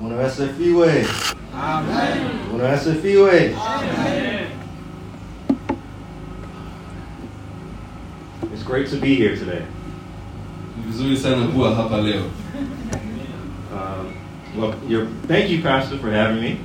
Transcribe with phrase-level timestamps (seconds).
[0.00, 1.06] Bwana asifiwe.
[2.50, 3.54] Bwana asifiwe.
[8.52, 9.62] It's great to be here today.
[10.76, 12.22] Ni vizuri sana kuwa hapa leo.
[13.72, 14.12] Um,
[14.60, 16.56] well, you're, thank you, Pastor, for having me,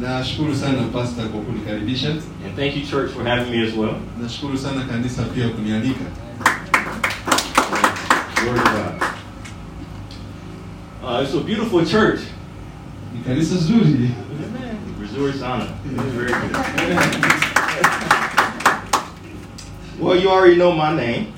[0.00, 2.10] Nashukuru sana pastor kwa kunikaribisha.
[2.10, 3.94] and thank you, church, for having me as well.
[4.22, 6.04] Nashukuru sana kanisa pia kunialika.
[8.42, 9.02] Glory to God.
[11.04, 12.20] Uh, it's a beautiful church.
[13.26, 14.10] Ni kanisa zuri.
[15.00, 15.64] Missouri Sana.
[15.84, 16.54] It's very good.
[20.00, 21.32] Well, you already know my name.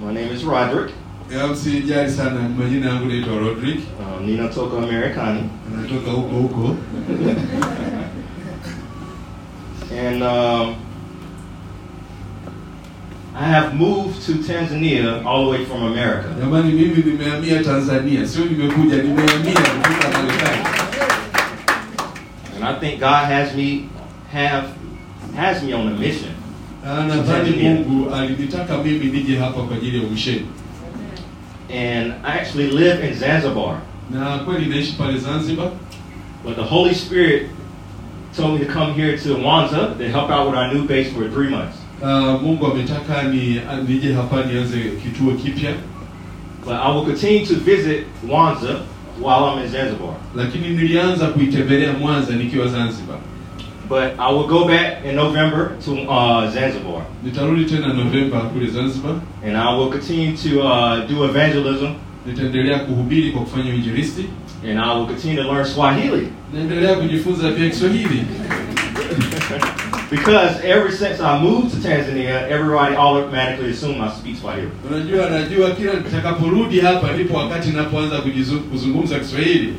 [0.00, 0.90] My name is Rodrick.
[1.30, 3.80] Ya msijali sana, majina yangu naitwa Rodrick.
[4.00, 5.40] Um, ninatoka Americani.
[5.76, 6.76] Natoka huko huko.
[10.00, 10.74] And um,
[13.42, 16.28] I have moved to Tanzania all the way from America.
[16.40, 20.64] Jamani, mimi nimehamia Tanzania, sio nimekuja, nimehamia kutoka Marekani.
[22.54, 23.88] And I think God has me
[24.32, 24.68] have
[25.36, 26.34] has me on a mission.
[26.84, 30.46] Ah, nadhani Mungu alinitaka mimi nije hapa kwa ajili ya umisheni,
[31.70, 33.76] And I actually live in Zanzibar.
[34.10, 35.70] na kweli naishi pale Zanzibar,
[36.44, 37.50] But the Holy Spirit
[38.36, 41.28] told me to come here to Mwanza to help out with our new base for
[41.30, 41.81] three months.
[42.02, 45.70] Uh, Mungu ametaka ni nije hapa nianze kituo kipya,
[46.64, 48.68] But I will continue to visit Mwanza
[49.20, 50.14] while I'm in Zanzibar.
[50.36, 53.16] lakini nilianza kuitembelea Mwanza nikiwa Zanzibar.
[53.88, 57.02] But I will go back in November to uh, Zanzibar.
[57.24, 59.14] Nitarudi tena Novemba kule Zanzibar,
[59.46, 61.88] And I will continue to uh, do evangelism.
[62.26, 64.24] nitaendelea kuhubiri kwa kufanya uinjilisti,
[64.70, 66.28] And I will continue to learn Swahili.
[66.54, 68.22] naendelea kujifunza pia Kiswahili
[70.12, 74.70] Because ever since I moved to Tanzania, everybody automatically assumed I speak Swahili.
[74.90, 78.18] Unajua, najua kila nitakaporudi hapa ndipo wakati ninapoanza
[78.70, 79.74] kuzungumza Kiswahili.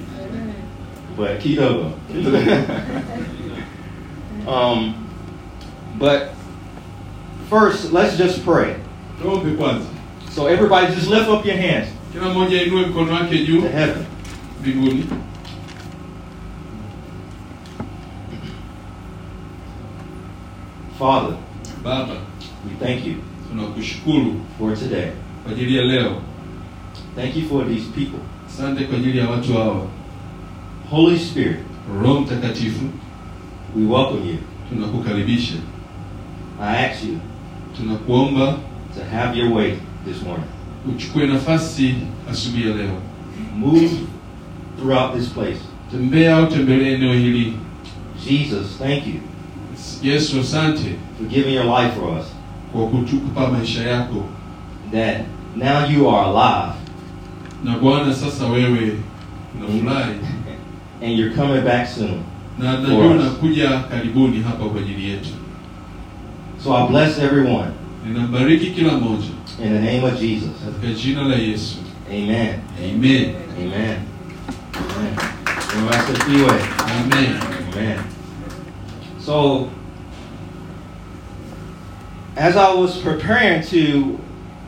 [1.17, 1.92] But kidogo.
[4.48, 4.94] um,
[6.00, 6.22] but
[7.49, 8.73] first, let's just pray.
[9.22, 9.86] Tuombe kwanza,
[10.36, 14.05] So everybody just lift up your hands kila mmoja inue mkono wake juu to heaven.
[14.61, 15.05] mbinguni.
[21.03, 21.36] Father,
[21.83, 22.21] Baba,
[22.64, 23.15] we thank you
[23.49, 25.11] tunakushukuru for today.
[25.43, 26.21] kwa ajili ya leo,
[27.15, 28.19] Thank you for these people.
[28.47, 29.87] asante kwa ajili ya watu hawa.
[30.89, 31.58] Holy Spirit,
[32.03, 32.86] Roho Mtakatifu,
[33.75, 34.37] we welcome you.
[34.69, 35.53] tunakukaribisha,
[36.61, 37.17] I ask you
[37.77, 38.58] tunakuomba
[38.95, 39.73] to have your way
[40.05, 40.47] this morning.
[40.89, 41.95] uchukue nafasi
[42.31, 42.97] asubuhi ya leo,
[43.58, 43.89] Move
[44.80, 45.59] throughout this place.
[45.92, 47.53] tembea au tembelee eneo hili.
[48.25, 49.33] Jesus, thank you
[50.04, 52.26] Yesu, asante for giving your life for us.
[52.71, 54.23] kwa kutukupa maisha yako,
[54.92, 55.17] That
[55.55, 56.73] now you are alive
[57.64, 58.98] na Bwana, sasa wewe
[59.58, 60.14] unafurahi
[61.02, 62.20] and you're coming back soon.
[62.60, 65.30] na najua unakuja karibuni hapa kwa ajili yetu.
[66.64, 67.67] So I bless everyone
[68.08, 69.27] Ninambariki kila mmoja
[69.64, 70.49] in the name of Jesus.
[70.66, 71.76] katika jina la Yesu,
[72.10, 72.60] Amen.
[72.80, 73.98] amen, Amen.
[74.76, 75.16] Amen.
[75.73, 75.80] The
[76.83, 77.39] amen.
[77.73, 77.98] Amen.
[79.26, 79.70] So,
[82.36, 84.20] as I was preparing to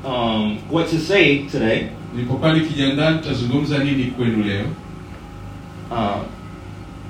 [0.05, 4.65] um, what to say today, Nilipokuwa nikijiandaa tutazungumza nini kwenu leo,
[5.91, 6.21] um,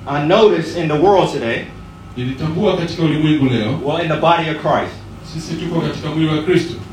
[0.06, 1.64] I noticed in the world today,
[2.16, 4.94] nilitambua katika ulimwengu leo, well, in the body of Christ,
[5.34, 6.30] sisi tuko katika mwili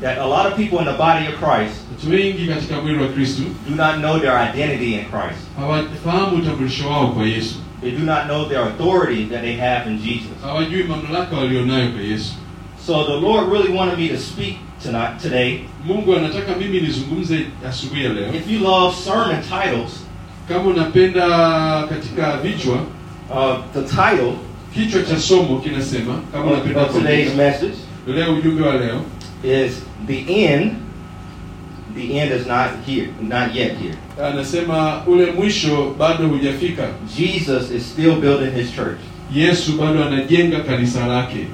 [0.00, 3.08] that a lot of people in the body of Christ Watu wengi katika mwili wa
[3.08, 5.40] Kristo do not know their identity in Christ.
[7.90, 9.98] Hawafahamu utambulisho wao kwa Yesu, They do not know their authority that they have in
[9.98, 10.30] Jesus.
[10.42, 12.32] hawajui mamlaka walionayo kwa Yesu.
[12.86, 15.60] So the Lord really wanted me to speak tonight, today.
[15.86, 18.34] Mungu anataka mimi nizungumze asubuhi ya leo.
[18.34, 20.00] If you love sermon titles,
[20.48, 21.26] Kama unapenda
[21.88, 22.74] katika vichwa,
[23.30, 24.32] uh, the title
[24.74, 27.74] kichwa cha somo kinasema, kama of, unapenda today's message
[28.06, 29.00] leo ujumbe wa leo
[29.44, 30.72] is the end.
[31.94, 33.94] The end is not here, not yet here.
[34.28, 36.88] anasema ule mwisho bado hujafika.
[37.16, 38.98] Jesus is still building his church.
[39.34, 41.46] Yesu bado anajenga kanisa lake,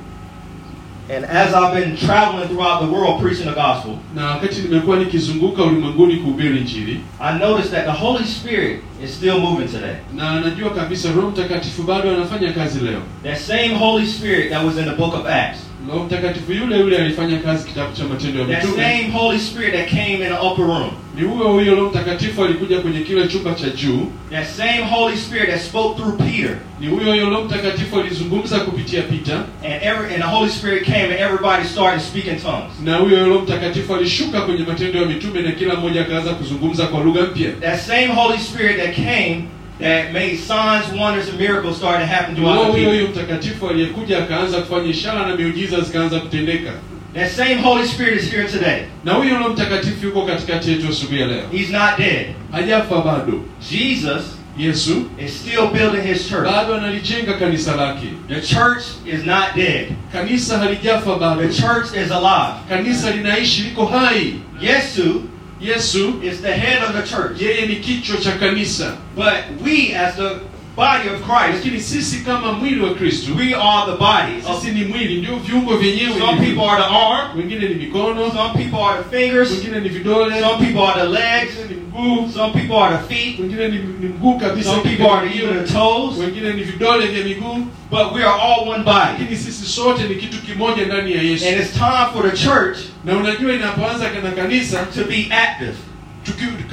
[1.16, 5.62] And as I've been traveling throughout the world preaching the gospel, na wakati nimekuwa nikizunguka
[5.62, 9.96] ulimwenguni kuhubiri Injili, I noticed that the Holy Spirit is still moving today.
[10.16, 13.00] na anajua kabisa Roho Mtakatifu bado anafanya kazi leo.
[13.24, 15.58] That same Holy Spirit that was in the book of Acts,
[15.88, 19.88] Roho Mtakatifu yule yule alifanya kazi kitabu cha Matendo ya that same Holy Spirit that
[19.88, 23.68] came in the upper room, ni huyo huyo Roho Mtakatifu alikuja kwenye kile chumba cha
[23.70, 28.58] juu, that same Holy Spirit that spoke through Peter, ni huyo huyo Roho Mtakatifu alizungumza
[28.60, 29.34] kupitia Pita,
[29.64, 32.72] and every and the Holy Spirit came and everybody started speaking tongues.
[32.84, 37.00] na huyo Roho Mtakatifu alishuka kwenye Matendo ya Mitume na kila mmoja akaanza kuzungumza kwa
[37.04, 37.50] lugha mpya.
[37.60, 39.44] That same Holy Spirit that came
[39.82, 42.90] Eh, that made signs, wonders, and miracles start to happen throughout the people.
[42.92, 46.70] huyo mtakatifu aliyekuja akaanza kufanya ishara na miujiza zikaanza kutendeka
[47.14, 48.82] That same Holy Spirit is here today.
[49.04, 52.26] na huyo roho mtakatifu yuko katikati yetu asubuhi ya leo He's not dead.
[52.52, 53.40] hajafa bado
[53.70, 54.22] Jesus
[54.58, 56.44] yesu is still building his church.
[56.44, 59.86] bado analijenga kanisa lake The church is not dead.
[60.12, 62.54] kanisa halijafa bado The church is alive.
[62.68, 65.22] kanisa linaishi liko hai Yesu
[65.60, 67.40] yesu is the head of the church.
[67.40, 70.40] yeye ni kichwa cha kanisa But we, as the
[70.76, 74.42] body of Christ, lakini sisi kama mwili wa kristu we are the body.
[74.60, 77.38] Sisi ni mwili ndio viungo vyenyewe some people are the arm.
[77.38, 79.50] wengine ni mikono Some people are the fingers.
[79.50, 81.50] wengine ni vidole Some people are the legs.
[81.58, 83.38] wengine ni mguu Some people are the feet.
[83.40, 86.18] wengine ni, ni mguu kabisa Some people are even the toes.
[86.18, 89.12] wengine ni vidole vya miguu But we are all one body.
[89.18, 92.78] lakini sisi sote ni kitu kimoja ndani ya yesu And it's time for the church
[93.04, 95.74] na unajua inapoanza kanisa to be active,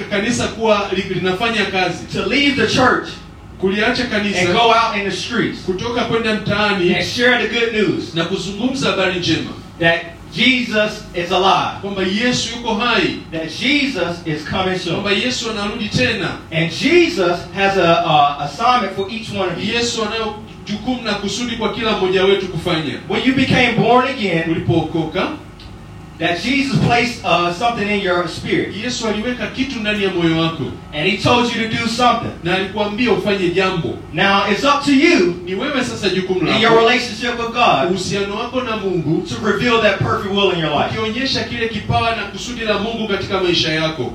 [0.09, 3.07] kanisa kuwa linafanya kazi to leave the church
[3.61, 5.59] kuliacha and go out in the streets.
[5.65, 8.15] kutoka kwenda mtaani and share the good news.
[8.15, 9.51] na kuzungumza habari njema.
[9.79, 10.01] That
[10.35, 13.19] Jesus is alive, kwamba yesu yuko hai.
[13.31, 14.93] That Jesus is coming soon.
[14.93, 16.37] kwamba yesu anarudi tena.
[16.51, 19.73] And Jesus has a, a assignment for each one of you.
[19.73, 22.93] yesu anayo jukumu na kusudi kwa kila mmoja wetu kufanya.
[23.09, 25.27] When you became born again, ulipookoka
[26.19, 30.63] that Jesus placed uh, something in your spirit, yesu aliweka kitu ndani ya moyo wako
[30.93, 32.31] and He told you to do something.
[32.43, 36.77] na alikuambia ufanye jambo Now it's up to you ni wewe sasa jukumu in your
[36.79, 40.99] relationship with God uhusiano wako na mungu to reveal that perfect will in your life.
[40.99, 44.13] ukionyesha kile kipawa na kusudi la mungu katika maisha yako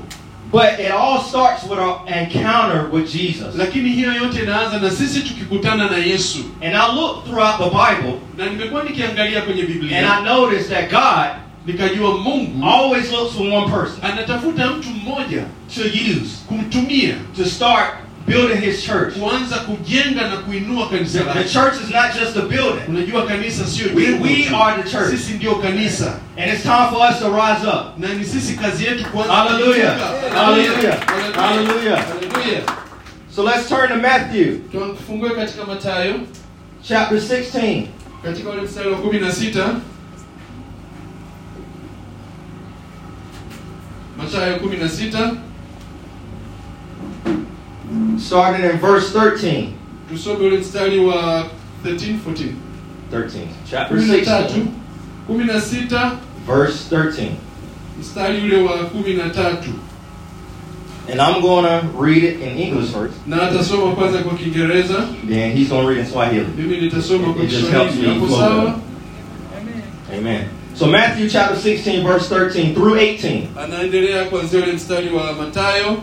[0.51, 3.55] But it all starts with an encounter with Jesus.
[3.57, 8.19] lakini hiyo yote inaanza na sisi tukikutana na yesu And I looked throughout the Bible,
[8.37, 12.51] na nimekuwa nikiangalia kwenye and I noticed that God nikajua mungu.
[12.51, 12.63] Hmm.
[12.63, 13.97] Always looks for one person.
[14.01, 15.43] Anatafuta mtu mmoja
[15.75, 16.29] to use.
[16.47, 17.15] Kumtumia.
[17.37, 17.87] To start
[18.27, 19.13] building his church.
[19.13, 22.81] Kuanza kujenga na kuinua kanisa the church is not just a building.
[22.87, 25.09] Unajua kanisa sio we, we are the church.
[25.11, 26.19] Sisi ndio kanisa.
[26.37, 27.97] And it's time for us to rise up.
[27.97, 29.97] Na ni sisi kazi yetu kuanza hallelujah.
[30.33, 30.97] hallelujah.
[31.35, 32.05] Hallelujah.
[32.05, 32.63] Hallelujah.
[33.35, 34.57] So let's turn to matthew.
[34.71, 36.15] Tufungue katika mathayo
[36.87, 37.83] chapter 16
[38.23, 39.67] katika ule mstari wa 16
[44.23, 45.37] Mathayo 16
[48.17, 49.77] starting in verse 13.
[50.09, 51.49] Tusome ule mstari wa
[51.83, 52.55] 13 14.
[53.11, 53.47] 13.
[53.69, 54.67] Chapter 16.
[55.27, 57.35] 16 verse 13.
[57.99, 59.73] Mstari ule wa 13.
[61.09, 63.13] And I'm going to read it in English first.
[63.27, 65.07] Na atasoma kwanza kwa Kiingereza.
[65.27, 66.47] Then he's going to read in Swahili.
[66.57, 68.07] Mimi nitasoma kwa Kiswahili.
[68.07, 69.83] Amen.
[70.13, 70.62] Amen.
[70.75, 73.47] So Matthew chapter 16, verse 13 through 18.
[73.57, 75.97] anaendelea kuanzia ule mstari wa matayo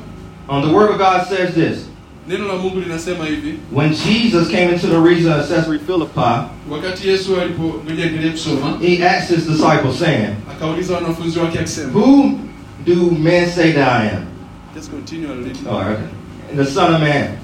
[0.48, 1.86] Um, the word of God says this.
[2.28, 7.08] neno la mungu linasema hivi When Jesus came into the region of Caesarea Philippi, wakati
[7.08, 12.38] yesu alipo ngoja endelee kusoma he asked his disciples, saying, akauliza wanafunzi wake akisema Who
[12.86, 14.26] do men say that I am?
[14.74, 15.56] Just continue and read.
[15.68, 16.04] Oh, okay.
[16.50, 17.38] And the Son of Man.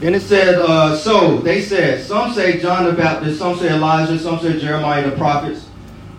[0.00, 4.18] Then it said, uh, so they said, some say John the Baptist, some say Elijah,
[4.18, 5.60] some say Jeremiah the prophets.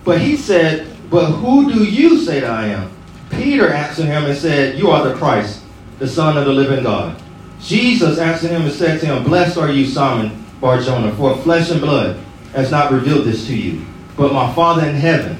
[0.05, 2.91] But he said, but who do you say that I am?
[3.31, 5.63] Peter answered him and said, you are the Christ,
[5.99, 7.21] the Son of the living God.
[7.59, 11.81] Jesus answered him and said to him, blessed are you, Simon Barjona, for flesh and
[11.81, 12.19] blood
[12.53, 13.85] has not revealed this to you,
[14.15, 15.37] but my Father in heaven.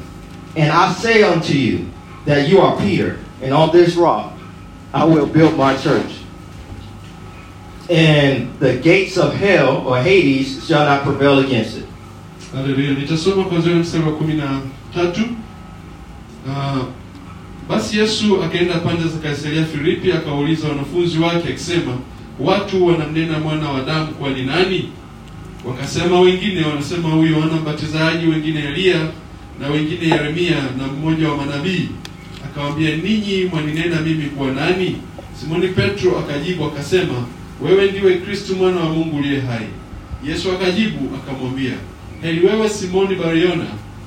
[0.55, 1.89] And I say unto you
[2.25, 4.34] that you are Peter, and on this rock
[4.93, 6.19] I will build my church.
[7.89, 11.84] And the gates of hell or Hades shall not prevail against it.
[12.55, 12.91] Haleluya.
[12.91, 14.62] Nitasoma kwanza ule mstari wa kumi na
[14.93, 15.21] tatu.
[16.47, 16.83] Uh,
[17.69, 21.97] basi Yesu akaenda pande za Kaisaria Filipi, akawauliza wanafunzi wake akisema,
[22.39, 24.89] watu wanamnena mwana wa Adamu kuwa ni nani?
[25.65, 29.07] Wakasema wengine wanasema huyu Yohana Mbatizaji, wengine Eliya,
[29.59, 31.89] na wengine Yeremia na mmoja wa manabii.
[32.45, 34.95] Akawaambia, ninyi mwaninena mimi kuwa nani?
[35.39, 37.13] Simoni Petro akajibu akasema,
[37.62, 39.67] wewe ndiwe Kristo mwana wa Mungu uliye hai.
[40.27, 41.74] Yesu akajibu akamwambia,
[42.25, 43.65] heri wewe Simoni Bariona,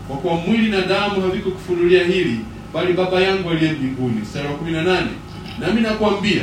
[0.08, 2.40] kwa kuwa mwili na damu havikukufunulia hili,
[2.74, 4.20] bali Baba yangu aliye mbinguni.
[4.20, 5.06] Mstari wa 18,
[5.58, 6.42] nami nakwambia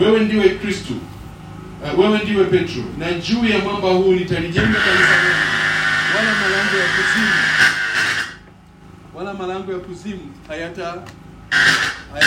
[0.00, 0.94] wewe ndiwe Kristo,
[1.92, 5.46] uh, wewe ndiwe Petro, na juu ya mwamba huu nitalijenga kanisa langu,
[6.16, 7.32] wala malango ya kuzimu
[9.14, 10.82] wala malango ya kuzimu hayata
[12.12, 12.26] hayata-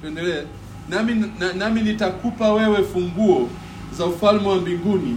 [0.00, 0.44] Tuendelee.
[0.88, 3.48] Nami, na, nami nitakupa wewe funguo
[3.98, 5.16] za ufalme wa mbinguni,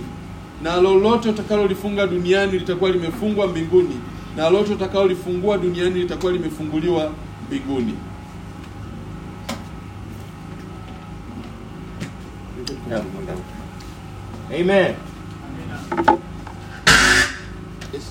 [0.64, 4.00] na lolote utakalolifunga duniani litakuwa limefungwa mbinguni,
[4.38, 7.12] na lolote utakalolifungua duniani litakuwa limefunguliwa
[7.48, 7.94] mbinguni.
[14.52, 14.96] Amen.
[17.94, 18.10] It's,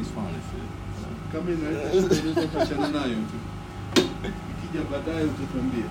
[0.00, 1.32] it's fine if it.
[1.32, 5.84] Kama inaweza unaweza nayo tu, ikija baadaye utatuambia.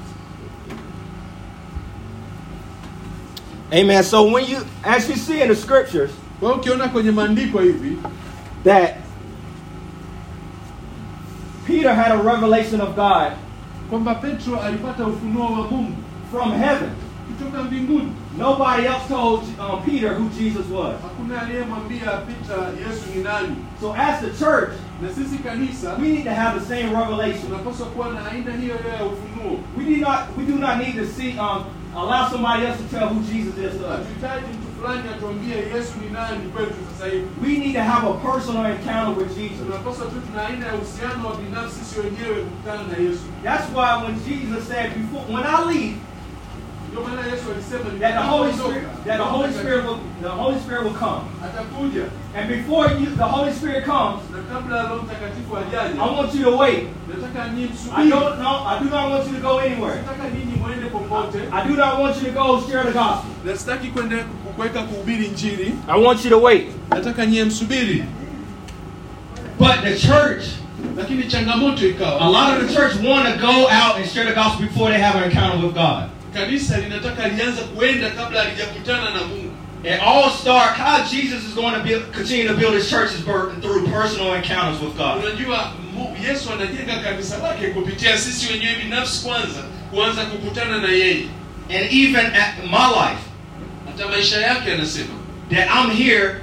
[3.74, 4.04] Amen.
[4.04, 7.98] So when you as you see in the scriptures Kwa ukiona kwenye maandiko hivi
[8.64, 8.96] that
[11.68, 13.32] Peter had a revelation of God
[13.90, 15.94] kwamba Petro alipata ufunuo wa Mungu
[16.32, 16.90] from heaven.
[17.38, 20.96] kutoka mbinguni, Nobody else told um, Peter who Jesus was.
[21.02, 23.56] hakuna aliyemwambia Peter Yesu ni nani.
[23.82, 24.70] So as the church,
[25.02, 27.42] Na sisi kanisa we need to have the same revelation.
[27.48, 29.60] tunapaswa kuwa na aina hiyo hiyo ya ufunuo.
[29.78, 31.64] We do not we do not need to see um
[31.96, 34.00] allow somebody else to tell who Jesus is to us.
[34.00, 37.06] Hatuhitaji mtu fulani atuambie Yesu ni nani kwetu sasa.
[37.44, 39.58] We need to have a personal encounter with Jesus.
[39.60, 43.24] Tunapaswa tu tuna aina ya uhusiano wa binafsi sisi wenyewe kukutana na Yesu.
[43.44, 48.22] That's why when Jesus said before when I leave, Ndio maana Yesu alisema that the
[48.22, 51.28] Holy Spirit that the Holy Spirit will the Holy Spirit will come.
[52.36, 56.58] And before you the Holy Spirit comes, na kabla ya Roho I want you to
[56.58, 56.88] wait.
[57.92, 60.04] I don't know I do not want you to go anywhere.
[60.04, 61.50] Nataka nyinyi mwende popote.
[61.52, 63.32] I do not want you to go share the gospel.
[63.46, 64.24] Na sitaki kwenda
[64.56, 65.74] kuweka kuhubiri Injili.
[65.88, 66.68] I want you to wait.
[66.90, 68.06] Nataka nyie msubiri.
[69.58, 70.44] But the church,
[70.98, 75.00] a lot of the church want to go out and share the gospel before they
[75.00, 76.10] have an encounter with God.
[76.34, 79.52] Kanisa linataka lianza kuenda kabla halijakutana na Mungu.
[79.84, 83.52] It all start how Jesus is going to build, continue to build his churches bur-
[83.62, 85.24] through personal encounters with God.
[85.24, 91.26] Unajua Mu- Yesu anajenga kanisa lake kupitia sisi wenyewe binafsi kwanza, kuanza kukutana na yeye.
[91.70, 93.22] And even at my life,
[93.86, 95.10] Hata maisha yake anasema,
[95.50, 96.36] that I'm here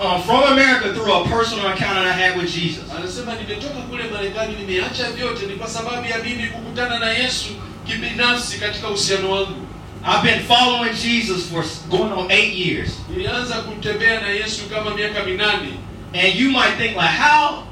[0.00, 2.84] um, from America through a personal encounter I had with Jesus.
[2.98, 7.48] anasema nimetoka kule Marekani, nimeacha vyote, ni kwa sababu ya mimi kukutana na Yesu
[7.86, 9.66] kibinafsi katika uhusiano wangu.
[10.06, 12.90] I've been following Jesus for going on eight years.
[13.10, 15.68] Nilianza kutembea na Yesu kama miaka minane.
[16.14, 17.62] And you might think like, how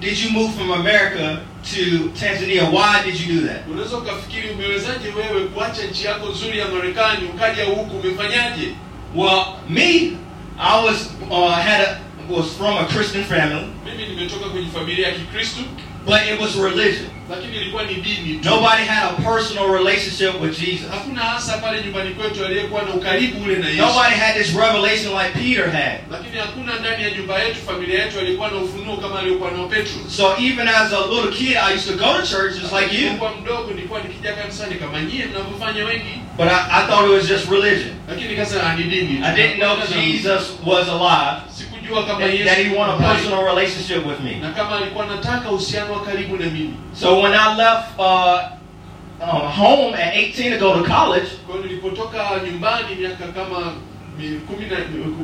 [0.00, 1.40] did you move from America
[1.74, 2.70] to Tanzania?
[2.72, 3.66] Why did you do that?
[3.70, 8.68] Unaweza ukafikiri umewezaje wewe kuacha nchi yako nzuri ya Marekani ukaja huku, umefanyaje?
[9.14, 10.16] Well, me,
[10.58, 11.98] I was uh, had a
[12.30, 15.60] was from a Christian family, Mimi nimetoka kwenye familia ya Kikristo,
[16.06, 17.10] but it was religion.
[17.30, 18.48] Lakini ilikuwa ni dini tu.
[18.50, 20.90] Nobody had a personal relationship with Jesus.
[20.90, 23.82] Hakuna hasa pale nyumbani kwetu aliyekuwa na ukaribu ule na Yesu.
[23.82, 25.98] Nobody had this revelation like Peter had.
[26.10, 30.00] Lakini hakuna ndani ya nyumba yetu, familia yetu alikuwa na ufunuo kama aliyokuwa nao Petro.
[30.08, 33.00] So even as a little kid, I used to go to church just like you,
[33.04, 37.28] Nilipokuwa mdogo nilikuwa nikija kanisani kama nyie mnavyofanya wengi, but I, I thought it was
[37.28, 37.92] just religion.
[38.08, 39.20] lakini nikasema ah, ni dini.
[39.24, 41.40] I didn't know Jesus was alive,
[41.82, 44.34] Sikujua kama that, Yesu that he wanted a personal relationship with me.
[44.40, 46.74] na kama alikuwa anataka uhusiano wa karibu na mimi.
[46.94, 48.38] So when I left uh,
[49.20, 53.72] um, home at 18 to go to college, Kwa nilipotoka nyumbani miaka kama
[54.18, 54.76] mi- kumi na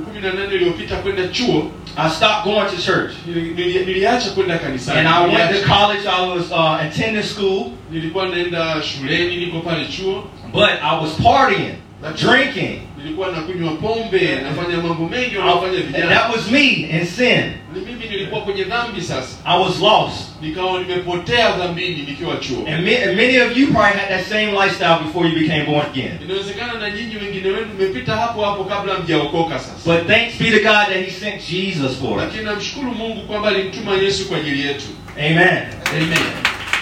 [0.04, 3.12] kumi nane iliyopita kwenda chuo, I stopped going to church.
[3.28, 4.98] nili- nili- niliacha kwenda kanisani.
[4.98, 6.06] And I went to college.
[6.08, 11.74] I was uh, attending school, Nilikuwa naenda shuleni, niko pale chuo, but I was partying,
[12.16, 12.80] drinking.
[12.98, 16.08] Nilikuwa nakunywa pombe, nafanya mambo mengi wanafanya vijana.
[16.14, 17.52] that was me in sin.
[17.74, 20.28] Ni mimi nilikuwa kwenye dhambi sasa, I was lost.
[20.42, 22.58] nikawa nimepotea dhambini nikiwa chuo.
[22.66, 26.18] And, and many of you probably had that same lifestyle before you became born again.
[26.24, 29.92] Inawezekana na nyinyi wengine wenu mmepita hapo hapo kabla mjaokoka sasa.
[29.92, 32.24] But thanks be to God that He sent Jesus for us.
[32.24, 34.86] Lakini namshukuru Mungu kwamba alimtuma Yesu kwa ajili yetu.
[35.18, 35.58] Amen.
[35.96, 36.18] Amen.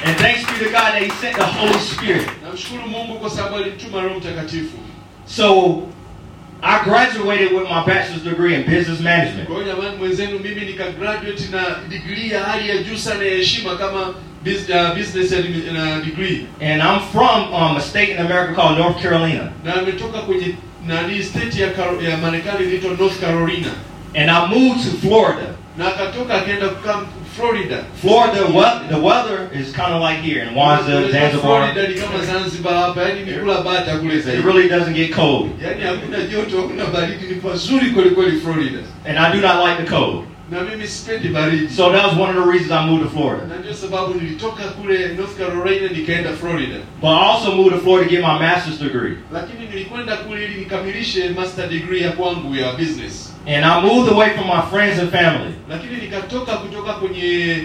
[0.05, 2.27] And thanks be to God that He sent the Holy Spirit.
[2.45, 4.77] Namshukuru Mungu kwa sababu alimtuma Roho Mtakatifu.
[5.27, 5.83] So
[6.63, 9.49] I graduated with my bachelor's degree in business management.
[9.49, 13.35] Kwa hiyo jamani, mwenzenu mimi nika graduate na degree ya hali ya juu sana ya
[13.35, 15.31] heshima kama uh, business
[16.05, 19.53] degree, And I'm from um, a state in America called North Carolina.
[19.65, 20.55] na ametoka kwenye
[20.87, 21.67] nani state ya,
[22.11, 23.71] ya Marekani inaitwa North Carolina,
[24.15, 25.47] And I moved to Florida.
[25.79, 27.01] na akatoka akaenda kukaa
[27.37, 27.85] Florida.
[28.01, 31.41] Florida, we- the weather is kind of like here in Mwanza, Unajua uh, Zanzibar.
[31.41, 35.51] Florida ni kama Zanzibar hapa, yani ni kula bata kule It really doesn't get cold.
[35.63, 38.79] Yaani hakuna joto, hakuna baridi, ni pazuri kweli kweli Florida.
[39.07, 40.25] And I do not like the cold.
[40.51, 41.69] Na mimi sipendi baridi.
[41.71, 43.47] So that was one of the reasons I moved to Florida.
[43.47, 48.05] na ndio sababu nilitoka kule North Carolina nikaenda Florida, But I also moved to Florida
[48.05, 49.17] to get my master's degree.
[53.47, 54.31] Lakini nilikwenda kule ili nikamilishe master degree ya kwangu ya business, And I moved away
[54.31, 55.55] from my friends and family.
[55.71, 57.59] lakini nikatoka kutoka kwenye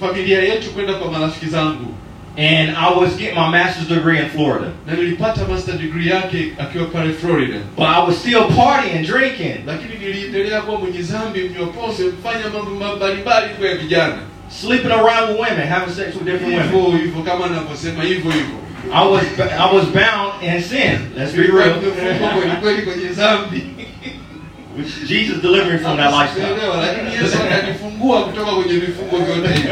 [0.00, 1.94] familia yetu kwenda kwa marafiki zangu,
[2.36, 4.66] And I was getting my master's degree in Florida.
[4.86, 9.56] na nilipata master degree yake akiwa pale Florida, But I was still partying, drinking.
[9.66, 14.18] lakini niliendelea kuwa mwenye dhambi, mnywa pombe, mfanya mambo mbalimbali kwa ya vijana.
[14.60, 16.62] sleeping around with women, having sex with different women.
[16.62, 18.56] hivyo hivyo kama anavyosema hivyo hivyo
[18.94, 20.98] I was I was bound in sin.
[21.18, 21.74] Let's be real.
[21.80, 24.61] nimefungwa kweli kweli kwenye dhambi Which
[25.06, 26.46] Jesus delivered me from that lifestyle.
[26.48, 29.68] Sikuelewa, lakini yesu akanifungua kutoka kwenye vifungo vyote hivi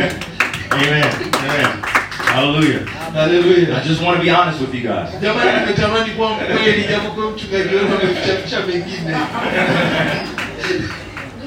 [0.70, 1.04] Amen.
[1.04, 1.66] Amen.
[2.34, 2.80] Hallelujah.
[3.14, 3.76] Hallelujah.
[3.84, 5.20] I just want to be honest with you guys.
[5.22, 9.16] jamani nimetamani kuwa mkweli japo kwa mchungaji wenu amefichaficha mengine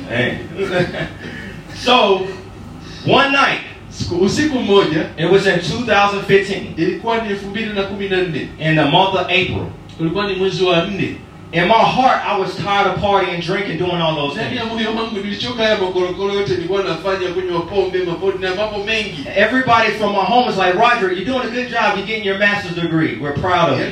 [0.10, 0.32] Hey.
[1.86, 2.28] So,
[3.08, 3.62] one night,
[4.22, 8.76] usiku mmoja it was in 2015, ilikuwa ni elfu mbili na kumi na nne in
[8.76, 9.66] the month of April.
[10.00, 11.16] ulikuwa ni mwezi wa nne
[11.54, 14.58] In my heart, I was tired of partying, drinking, doing all those things.
[14.58, 19.26] ya moyo wangu nilichoka haya makorokoro yote nilikuwa nafanya kunywa pombe mapodi na mambo mengi
[19.36, 21.98] Everybody from my home was like, Roger, you're doing a good job.
[21.98, 23.20] You're getting your master's degree.
[23.20, 23.86] We're proud of you.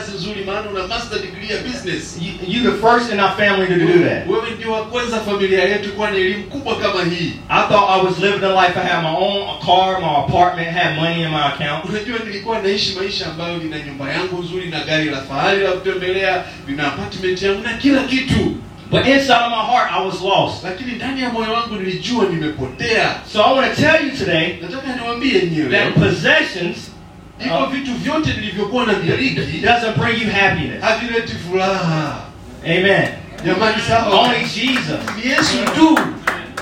[0.00, 1.50] Yaani familia yetu yote walikuwa wananisifu wanasema yani utapata kazi nzuri maana una master degree
[1.56, 4.28] ya business You, you the first in our family to do that.
[4.28, 8.06] wewe ndio wa kwanza familia yetu kuwa na elimu kubwa kama hii I thought I
[8.06, 8.80] was living a life.
[8.80, 11.84] I had my own car, my apartment, had money in my account.
[11.84, 16.44] unajua nilikuwa naishi maisha ambayo nina nyumba yangu nzuri na gari la fahari la kutembelea
[16.68, 18.54] nina apartment yangu na kila kitu
[18.90, 20.64] But inside of my heart, I was lost.
[20.64, 24.96] lakini ndani ya moyo wangu nilijua nimepotea So I want to tell you today nataka
[24.96, 26.76] niwaambie nyewe that possessions
[27.38, 27.66] hivyo oh.
[27.66, 30.80] vitu vyote nilivyokuwa na viliki doesn't bring you happiness.
[30.82, 32.16] havileti furaha
[32.64, 33.08] Amen.
[33.46, 35.00] jamani sawa Only Jesus.
[35.24, 35.98] yesu tu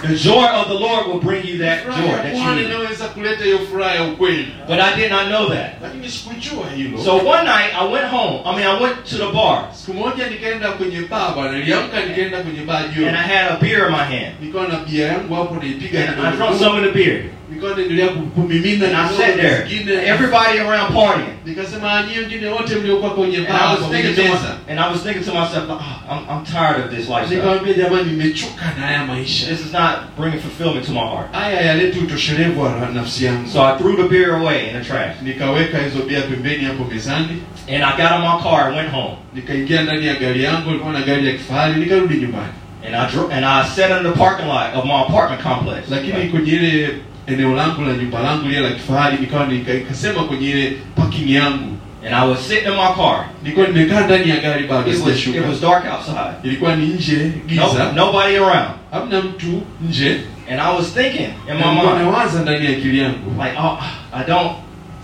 [0.09, 2.67] The joy of the Lord will bring you that joy that you need.
[2.67, 5.71] inaweza kuleta hiyo furaha ya ukweli But I did not know that.
[5.83, 8.39] lakini sikujua hilo So one night I went home.
[8.45, 12.41] I mean, I went to the bar siku moja nikaenda kwenye baa bwana niliamka nikaenda
[12.41, 14.35] kwenye baa and I had a beer in my hand.
[14.41, 16.59] nikawa na bia yangu hapo naipiga And I kidogo.
[16.59, 17.23] some of the beer.
[17.51, 20.07] Nikawa naendelea ku- kumimina And I sat there.
[20.07, 21.29] Everybody around partying.
[21.47, 24.91] nikasema "Ah, nyie wengine wote mliokuwa kwenye And I was thinking to my, and I
[24.93, 27.37] was thinking to myself, oh, I'm, I'm tired of this lifestyle.
[27.37, 31.33] nikamwambia jamani nimechoka na haya maisha This is not bringing fulfillment to my heart.
[31.33, 35.15] haya yaleti utoshelevu wa nafsi yangu So I threw the beer away in the trash.
[35.23, 39.15] nikaweka hizo bia pembeni hapo mezani And I got in my car and went home.
[39.35, 42.53] nikaingia ndani ya gari yangu ilikuwa na gari ya kifahari nikarudi nyumbani
[42.87, 45.81] And I dro- and I sat in the parking lot of my apartment complex.
[45.91, 46.91] lakini kwenye ile
[47.27, 51.71] eneo langu la nyumba langu lile la kifahari nikawa nikasema kwenye ile parking yangu
[52.07, 53.25] And I was sitting in my car.
[53.43, 56.35] nilikuwa nimekaa ndani ya gari bado It was, it was dark outside.
[56.49, 58.71] ilikuwa ni nje No, nobody around.
[58.91, 63.43] hamna mtu nje And I was thinking in my mind, nawaza ndani ya akili yangu
[63.45, 63.79] like, oh,
[64.13, 64.51] I don't,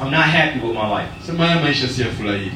[0.03, 1.11] I'm not happy with my life.
[1.27, 2.51] sema haya maisha si yafurahii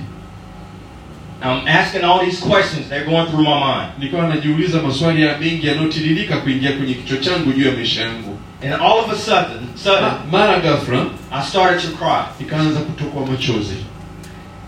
[1.42, 2.88] I'm asking all these questions.
[2.88, 3.88] They're going through my mind.
[3.98, 8.33] nikawa najiuliza maswali ya mengi yanayotiririka kuingia kwenye kichwa changu juu ya maisha yangu
[8.64, 12.24] And all of a sudden, sudden, ah, mara ghafla I started to cry.
[12.40, 13.76] nikaanza kutokwa machozi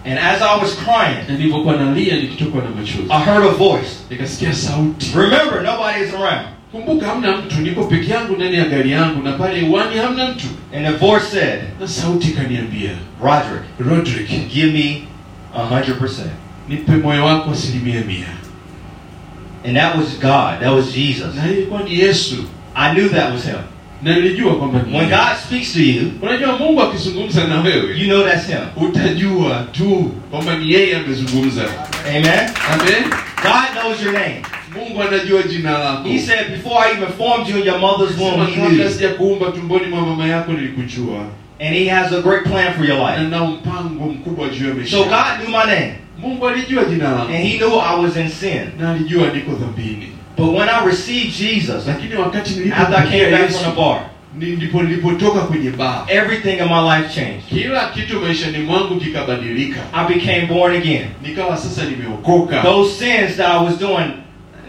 [0.05, 3.91] And as I was crying, na nilivyokuwa nalia nikitokwa na machozi I heard a voice.
[5.15, 6.47] Remember, nobody is around.
[6.73, 10.47] kumbuka hamna mtu niko peke yangu ndani ya gari yangu na pale uwani hamna mtu
[10.75, 12.91] And the voice said, na sauti ikaniambia
[13.23, 15.03] Roderick, rodrick give me
[15.55, 16.31] a hundred percent.
[16.69, 18.27] nipe moyo wako asilimia mia
[19.65, 20.61] And that was God.
[20.61, 21.35] That was Jesus.
[21.35, 23.63] na ilikuwa ni yesu I knew that was Him.
[24.03, 25.09] Na nilijua kwamba When.
[25.09, 28.59] God speaks to you, unajua mungu akizungumza na wewe you know that's Him.
[28.89, 31.63] utajua tu kwamba ni yeye amezungumza
[32.09, 32.51] Amen.
[32.73, 33.05] amen
[33.43, 34.43] God knows your name.
[34.77, 38.47] mungu anajua jina lako He said, Before I even formed you in your mother's womb,
[38.47, 41.25] He knew kabla sijakuumba tumboni mwa mama yako nilikujua
[41.61, 43.23] And He has a great plan for your life.
[43.31, 45.05] Na mpango mkubwa juu ya maisha So.
[45.05, 45.93] God knew my name.
[46.19, 48.61] mungu alijua jina And He knew I was in sin.
[48.81, 53.51] na alijua niko dhambini But when I received Jesus, lakini wakati after I came back
[53.51, 54.01] from the bar,
[54.35, 57.43] ndipo nilipotoka kwenye baa everything in my life changed.
[57.49, 61.07] kila kitu maishani mwangu kikabadilika I became born again.
[61.23, 64.11] nikawa sasa nimeokoka Those sins that I was doing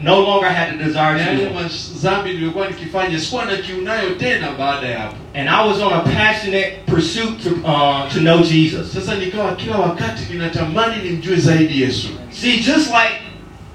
[0.04, 1.50] no longer had the desire to do.
[1.54, 5.94] mazambi niliyokuwa nikifanya sikuwa na kiu nayo tena baada ya hapo And I was on
[5.94, 8.94] a passionate pursuit to, uh, to know Jesus.
[8.94, 13.16] sasa nikawa kila wakati ninatamani nimjue zaidi yesu See, just like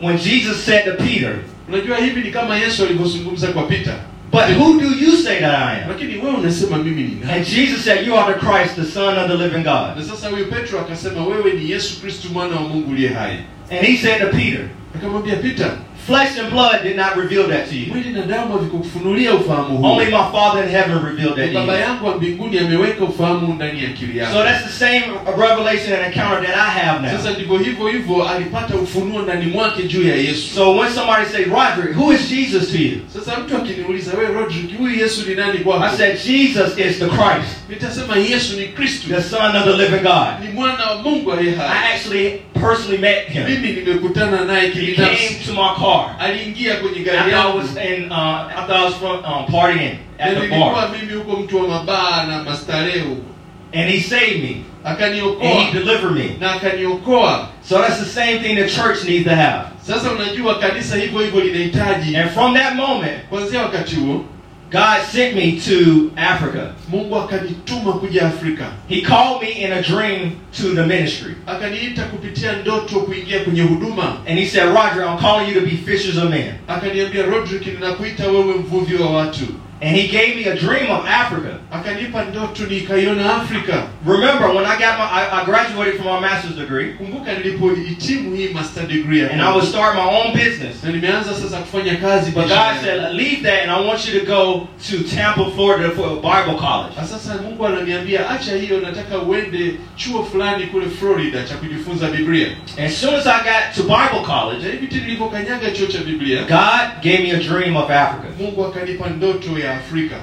[0.00, 1.34] when Jesus said to Peter,
[1.68, 3.94] unajua hivi ni kama yesu alivyozungumza kwa peter
[4.32, 5.88] But who do you say that I am?
[5.88, 9.26] lakini wewe unasema mimi ni And Jesus said, You are the Christ, the Son of
[9.30, 9.96] the living God.
[9.96, 13.36] na sasa huyo petro akasema wewe ni yesu kristu mwana wa mungu aliye hai
[13.70, 14.60] And he said to Peter,
[14.94, 15.70] akamwambia pita
[16.06, 17.86] Flesh and blood did not reveal that to you.
[17.94, 21.80] mwili na damu havikukufunulia ufahamu huu Only my Father in heaven revealed that to you.
[21.80, 25.02] yangu wa mbinguni ameweka ufahamu ndani ya akili yako So that's the same
[25.38, 27.10] revelation and encounter that I have now.
[27.18, 31.44] sasa ndivyo hivyo hivyo alipata ufunuo ndani mwake juu ya yesu So when somebody say,
[31.44, 32.98] Rodrick, who is Jesus to you?
[33.14, 37.61] sasa mtu akiniuliza wewe rodrick huyu yesu ni nani I said, Jesus is the Christ,
[37.72, 40.28] nitasema yesu ni kristo the Son of the living God.
[40.44, 43.44] ni mwana wa mungu aliye hai I actually personally met him.
[43.44, 46.16] mimi nimekutana naye He came to my car.
[46.20, 48.18] aliingia kwenye gari yangu I was in, uh,
[48.70, 53.04] I was from, um, partying at the bar, mimi huko mtu wa mabaa na mastarehe
[53.74, 56.36] and he saved me and akaniokoa he delivered me.
[56.40, 59.64] na akaniokoa So that's the same thing the church needs to have.
[59.86, 64.24] sasa unajua kanisa hivyo hivyo linahitaji And from that moment, kwanzia wakati huo
[64.72, 66.74] God sent me to Africa.
[66.88, 71.34] mungu akanituma kuja afrika He called me in a dream to the ministry.
[71.46, 75.76] akaniita kupitia ndoto kuingia kwenye huduma And he said, Roger, I'm calling you to be
[75.76, 76.54] fishers of men.
[76.68, 79.44] akaniambia rodrick ninakuita wewe mvuvi wa watu
[79.82, 81.58] And he gave me a dream of Africa.
[81.72, 86.56] akanipa ndoto nikaiona afrika Remember, when I got my, I, I graduated from my master's
[86.56, 90.82] degree, kumbuka nilipohitimu hii master degree and I would start my own business.
[90.84, 92.48] na nimeanza sasa kufanya kazi But.
[92.48, 96.14] God said, leave that, and I want you to go to Tampa, Florida for a
[96.16, 96.96] Bible college.
[96.96, 102.48] Na sasa mungu ananiambia acha hiyo nataka uende chuo fulani kule florida cha kujifunza biblia
[102.86, 106.42] As soon as I got to Bible college, na hivi tu nilivyokanyaga chuo cha biblia
[106.42, 108.26] God gave me a dream of Africa.
[108.38, 110.16] mungu akanipa ndoto ya afrika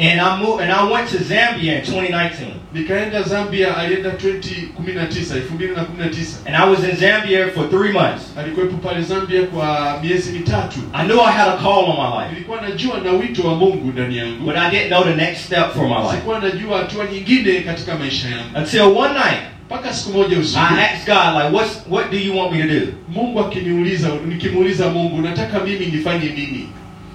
[0.00, 2.46] And I moved, and I went to Zambia in 2019.
[2.74, 8.22] nikaenda zambia alienda 2019 2019 And I was in Zambia for three months.
[8.38, 10.78] alikuwepo pale zambia kwa miezi mitatu.
[10.92, 13.92] I knew I had a call on my life, nilikuwa najua na wito wa mungu
[13.92, 14.44] ndani yangu.
[14.44, 16.14] But I didn't know the next step for my life.
[16.14, 18.58] sikuwa najua hatua nyingine katika maisha yangu.
[18.58, 20.60] Until one night, mpaka siku moja usiku.
[20.60, 22.86] I asked God, like, what's, what do you want me to do?
[23.08, 26.68] mungu akiniuliza nikimuuliza mungu nataka mimi nifanye nini?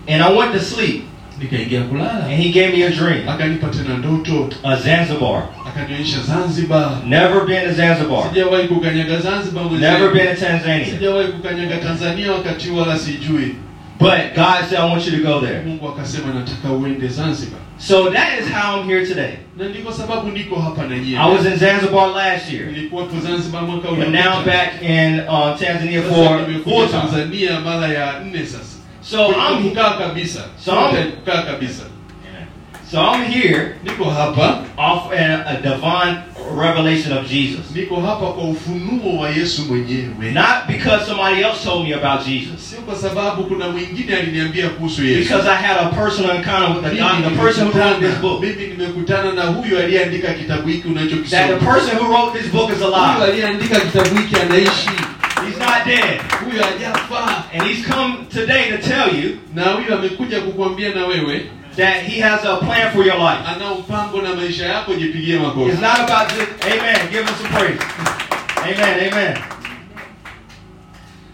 [0.07, 1.03] And I went to sleep,
[1.43, 3.29] nikaingia kulala and He gave me a dream.
[3.29, 5.43] akanipa tena ndoto A Zanzibar.
[5.67, 8.29] akanionyesha zanzibar Never been to Zanzibar.
[8.29, 9.63] sijawahi kukanyaga zanzibar.
[9.71, 10.85] Never been to Tanzania.
[10.85, 13.55] sijawahi kukanyaga tanzania wakati wala sijui
[13.99, 15.61] But God said, I want you to go there.
[15.65, 19.33] mungu akasema nataka uende zanzibar So that is how I'm here today.
[19.57, 24.39] na ndiko sababu niko hapa na nyie I was in Zanzibar last year, but now
[24.39, 27.07] I'm back in uh, Tanzania for full time.
[29.11, 30.43] Tanzania mara ya nne sasa So I'm kukaa kabisa.
[30.65, 31.83] So I'm- kukaa kabisa.
[32.91, 34.59] So I'm here niko hapa.
[34.77, 36.17] off a, a divine
[36.57, 37.65] revelation of Jesus.
[37.75, 40.31] niko hapa kwa ufunuo wa yesu mwenyewe.
[40.33, 42.69] Not because somebody else told me about Jesus.
[42.69, 45.29] sio kwa sababu kuna mwingine aliniambia kuhusu yesu.
[45.29, 48.41] Because I had a personal encounter with the God, the person who wrote this book.
[48.41, 50.89] mimi nimekutana na huyu aliyeandika kitabu hiki
[51.29, 53.23] That the person who wrote this book is huyu alive.
[53.31, 54.89] aliyeandika kitabu hiki anaishi
[55.85, 56.21] not dead.
[56.45, 61.45] huyu hajafa And he's come today to tell you na huyu amekuja kukuambia na wewe
[61.75, 63.41] that he has a plan for your life.
[63.55, 67.49] anao mpango na maisha yako jipigie makofi It's not about just, amen, give him some
[67.49, 67.81] praise.
[68.63, 69.37] Amen, amen.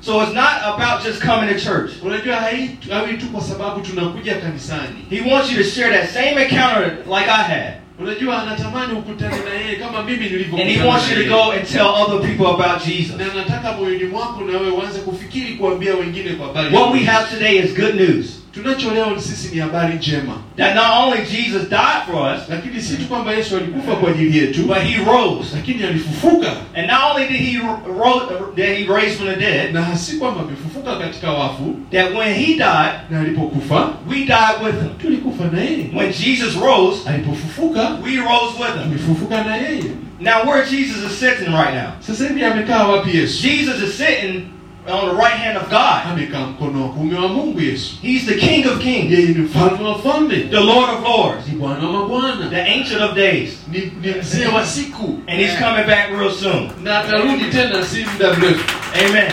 [0.02, 1.92] So it's not about just coming to church.
[2.04, 6.42] unajua hai- hawi tu kwa sababu tunakuja kanisani He wants you to share that same
[6.44, 7.74] encounter like I had.
[8.00, 11.88] Unajua anatamani ukutane na yeye kama mimi And he wants you to go and tell
[11.88, 13.16] other people about Jesus.
[13.18, 17.36] na nataka moyoni mwako na wewe uanze kufikiri kuambia wengine kwa habari What we have
[17.38, 18.38] today is good news.
[18.54, 22.98] Tunacho leo sisi ni habari njema That not only Jesus died for us, lakini si
[22.98, 25.56] tu kwamba yesu alikufa kwa ajili yetu but he rose.
[25.56, 27.58] lakini alifufuka And not only did he
[28.00, 32.34] rose, that he raised from the dead, na si kwamba amefufuka katika wafu that when
[32.34, 34.90] he died, na alipokufa we died with him.
[35.02, 38.84] tulikufa na yeye When Jesus rose, alipofufuka we rose with him.
[38.84, 39.84] tumefufuka na yeye
[40.22, 41.92] Now where Jesus is sitting right now.
[42.00, 44.42] sasa hivi amekaa wapi yesu Jesus is sitting
[44.88, 46.12] on the right hand of God.
[46.12, 49.84] amekaa mkono wa kuume wa mungu yesu He's the King of Kings, yeye ni mfalme
[49.89, 53.50] wa falme the Lord of Lords, ni bwana wa mabwana the Ancient of Days.
[53.72, 56.70] ni, ni mzee wa siku And he's coming back real soon.
[56.84, 58.76] na atarudi tena si muda mrefu
[59.08, 59.32] Amen.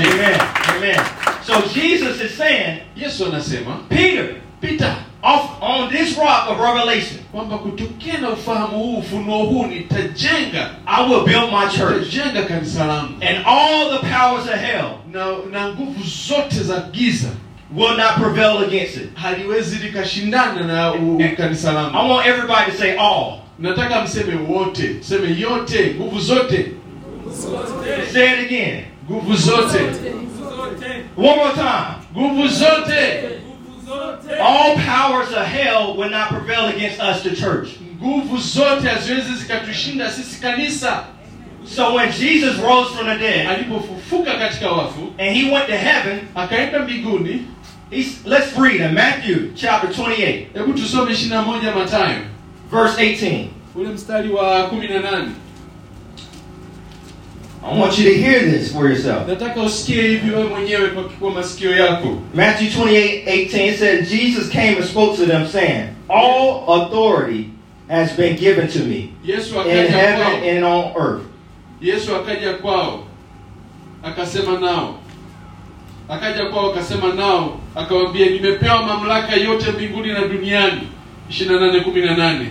[0.00, 0.40] Amen.
[0.76, 1.00] Amen.
[1.46, 3.76] So Jesus is saying, yesu anasema
[4.68, 10.70] Peter, off on this rock of revelation, kwamba kutokea na ufahamu huu ufunuo huu nitajenga
[10.86, 12.06] I will build my church.
[12.14, 17.28] nitajenga kanisa langu And all the powers of hell na, na nguvu zote za giza
[17.76, 19.14] will not prevail against it.
[19.14, 23.32] haliwezi likashindana na kanisa I want everybody to say all.
[23.58, 26.66] nataka mseme wote seme yote nguvu zote
[28.12, 28.84] Say it again.
[29.10, 29.78] nguvu zote
[31.16, 31.94] One more time.
[32.16, 33.20] nguvu zote
[34.40, 37.68] All powers of hell will not prevail against us, the church.
[38.02, 41.04] nguvu zote haziwezi zikatushinda sisi kanisa
[41.66, 46.18] So when Jesus rose from the dead alipofufuka katika wafu and he went to heaven,
[46.34, 47.42] akaenda mbinguni
[47.90, 52.18] he's, let's read in Matthew chapter 28, hebu tusome ishiri na moja matayo
[52.70, 53.46] verse 18.
[53.74, 55.28] ule mstari wa kumi na nane
[57.64, 59.28] I want you to hear this for yourself.
[59.28, 64.76] nataka usikie hivi wewe mwenyewe kwa, kwa masikio yako Matthew 28 18 said, Jesus came
[64.76, 67.50] and spoke to them, saying, All authority
[67.88, 71.22] has been given to me in heaven and on earth.
[71.80, 73.04] yesu akaja kwao
[74.02, 74.94] akasema nao.
[76.08, 80.80] Akaja kwao akasema nao akawaambia nimepewa mamlaka yote mbinguni na duniani.
[81.30, 82.44] 28:18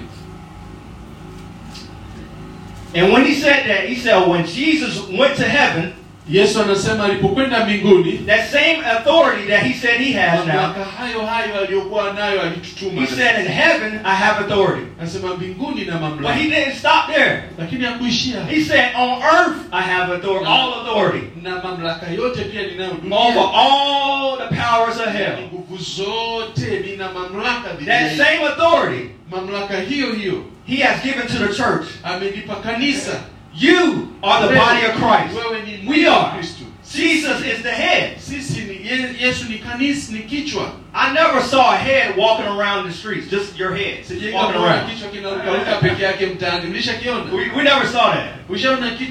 [2.95, 5.93] And when he said that, he said, when Jesus went to heaven,
[6.29, 11.59] yesu anasema alipokwenda mbinguni that same authority that he said he has now, hayo hayo
[11.63, 14.88] aliyokuwa nayo alitutuma he said, in heaven I have authority.
[14.99, 17.43] anasema mbinguni na But he didn't stop there.
[17.59, 22.62] lakini hakuishia He said, on earth I have authority, all authority, na mamlaka yote pia
[22.62, 25.38] ninayo over all the powers of hell.
[25.53, 31.53] nguvu zote nina mamlaka That same authority mamlaka hiyo hiyo he has given to the
[31.53, 31.86] church.
[32.03, 33.12] amelipa kanisa
[33.55, 35.35] You are the body of Christ.
[35.87, 36.41] We are.
[36.91, 38.17] Jesus is the head.
[38.19, 42.87] sisi ni Ye- yesu ni kanisa ni kichwa I never saw a head walking around
[42.87, 44.89] the streets, just your head walking around.
[44.89, 48.49] kichwa kinarukaruka peke yake mtaani ulishakiona We, we never saw that.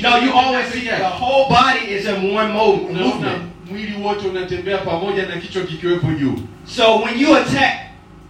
[0.02, 0.98] No, you always see yake?
[0.98, 3.42] the whole body is in one mode, movement.
[3.70, 6.34] mwili wote unatembea pamoja na kichwa kikiwepo juu
[6.66, 7.74] So when you attack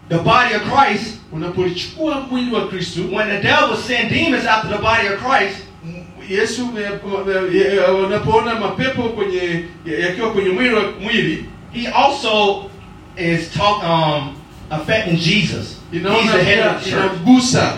[0.08, 4.82] the body of Christ, unapolichukua mwili wa kristo when the devil send demons after the
[4.82, 5.56] body of Christ,
[6.34, 6.68] yesu
[8.04, 9.64] unapoona mapepo kwenye
[10.02, 10.50] yakiwa kwenye
[11.00, 12.64] mwili he also
[13.16, 14.28] is talk um
[14.70, 15.78] affecting Jesus.
[15.92, 16.32] Inaona
[16.86, 17.76] inamgusa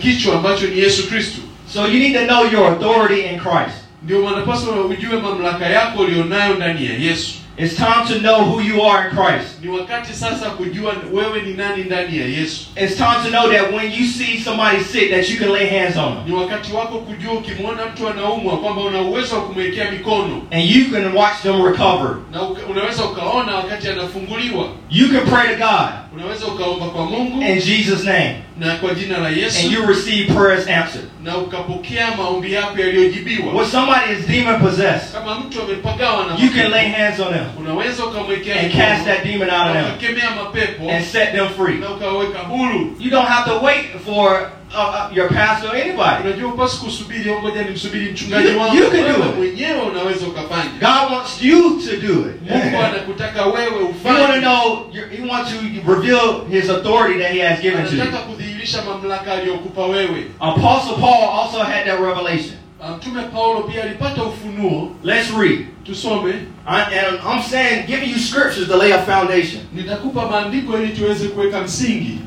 [0.00, 1.40] kichwa ambacho ni yesu kristo
[1.72, 3.76] So you need to know your authority in Christ.
[4.02, 8.82] ndio unapaswa ujue mamlaka yako ulionayo ndani ya yesu It's time to know who you
[8.82, 9.62] are in Christ.
[9.62, 13.72] ni wakati sasa kujua wewe ni nani ndani ya yesu It's time to know that
[13.72, 16.22] when you see somebody sick, that you can lay hands on them.
[16.26, 20.84] ni wakati wako kujua ukimwona mtu anaumwa kwamba una uwezo wa kumwekea mikono And you
[20.90, 22.16] can watch them recover.
[22.32, 27.60] na unaweza ukaona wakati anafunguliwa You can pray to God unaweza ukaomba kwa mungu in
[27.60, 28.36] Jesus' name.
[28.58, 31.08] na kwa jina la yesu And you receive prayers answered.
[31.24, 36.50] na ukapokea maombi yako yaliyojibiwa When somebody is demon possessed, kama mtu amepagawa na you
[36.50, 40.30] can lay hands on them unaweza ukamwekea and cast that demon out of them ukakemea
[40.30, 41.74] mapepo and set them free.
[41.74, 46.22] na ukaweka huru You don't have to wait for uh, uh, your pastor or anybody.
[46.28, 49.36] unajua upasi kusubiri "Oh, ngoja nimsubiri mchungaji You- wangu you can do Wewe it.
[49.36, 52.50] mwenyewe unaweza ukafanya God wants you to do it.
[52.50, 53.66] mungu anakutaka wewe
[54.02, 54.86] He want to know.
[55.16, 55.56] He wants to
[55.92, 58.22] reveal His authority that He has given to anataka you.
[58.24, 62.54] kudhihirisha mamlaka aliyokupa wewe Apostle Paul also had that revelation.
[62.98, 65.66] Mtume paulo pia alipata ufunuo Let's read.
[65.84, 66.34] tusome
[66.66, 69.60] I, and I'm saying, giving you scriptures to lay a foundation.
[69.72, 72.18] nitakupa maandiko ili tuweze kuweka msingi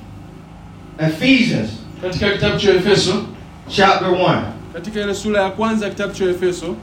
[1.00, 1.70] Ephesians
[2.02, 3.14] katika kitabu cha efeso
[3.68, 4.42] chapter one.
[4.74, 6.76] katika ile sura ya kwanza kitabu cha efeso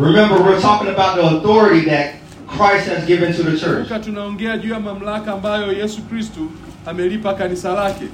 [0.00, 2.06] Remember, we're talking about the authority that
[2.46, 4.04] Christ has given to the church.
[4.04, 6.50] tunaongea juu ya mamlaka ambayo yesu kristu
[6.86, 8.04] amelipa kanisa lake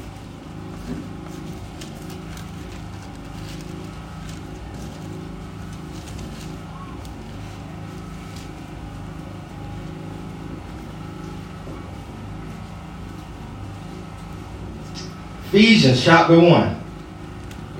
[15.52, 16.76] Ephesians chapter 1.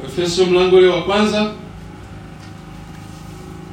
[0.06, 1.52] efeso mlango ule wa kwanza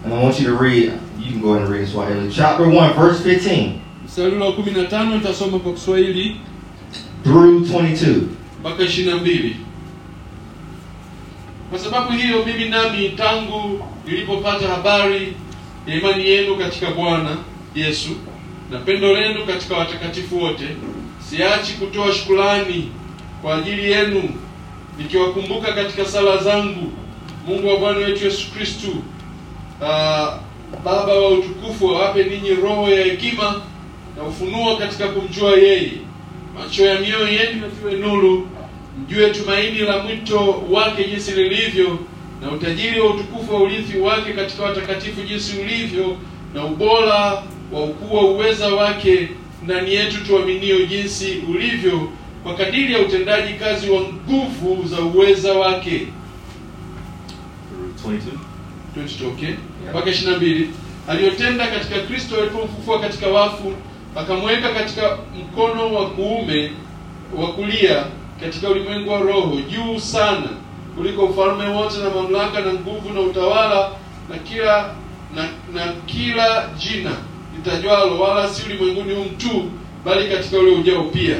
[0.05, 2.31] And I want you to read, you can go ahead and read Swahili.
[2.31, 3.71] Chapter 1, verse 15
[4.05, 6.35] mstari wa kumi na tano nitasoma kwa kiswahili
[7.23, 8.21] through 22.
[8.59, 9.55] mpaka ishirini na mbili
[11.69, 15.33] kwa sababu hiyo mimi nami tangu nilipopata habari
[15.87, 17.37] ya imani yenu katika bwana
[17.75, 18.09] yesu
[18.71, 20.67] na pendo lenu katika watakatifu wote
[21.29, 22.91] siachi kutoa shukulani
[23.41, 24.23] kwa ajili yenu
[24.97, 26.91] nikiwakumbuka katika sala zangu.
[27.47, 28.89] Mungu wa bwana wetu yesu kristu
[29.81, 30.33] uh,
[30.85, 33.61] baba wa utukufu awape ninyi roho ya hekima
[34.17, 35.91] na ufunuo katika kumjua yeye.
[36.59, 38.47] Macho ya mioyo yenu yatiwe nuru
[39.01, 41.99] mjue tumaini la mwito wake jinsi lilivyo
[42.41, 46.17] na utajiri wa utukufu wa urithi wake katika watakatifu jinsi ulivyo
[46.53, 49.29] na ubora wa ukuu wa uweza wake
[49.63, 52.09] ndani yetu tuaminio jinsi ulivyo
[52.43, 56.07] kwa kadiri ya utendaji kazi wa nguvu za uweza wake.
[58.05, 59.27] 22.
[59.27, 59.53] okay
[59.89, 60.69] mpaka na mbili.
[61.07, 63.73] Aliyotenda katika kristo alipomfufua katika wafu
[64.15, 66.71] akamweka katika mkono wa kuume
[67.37, 68.05] wa kulia
[68.39, 70.49] katika ulimwengu wa roho juu sana
[70.97, 73.91] kuliko ufalme wote na mamlaka na nguvu na utawala
[74.29, 74.93] na kila
[75.35, 77.11] na, na kila jina
[77.55, 79.71] litajwalo wala si ulimwenguni humu tu
[80.05, 81.35] bali katika ule ujao pia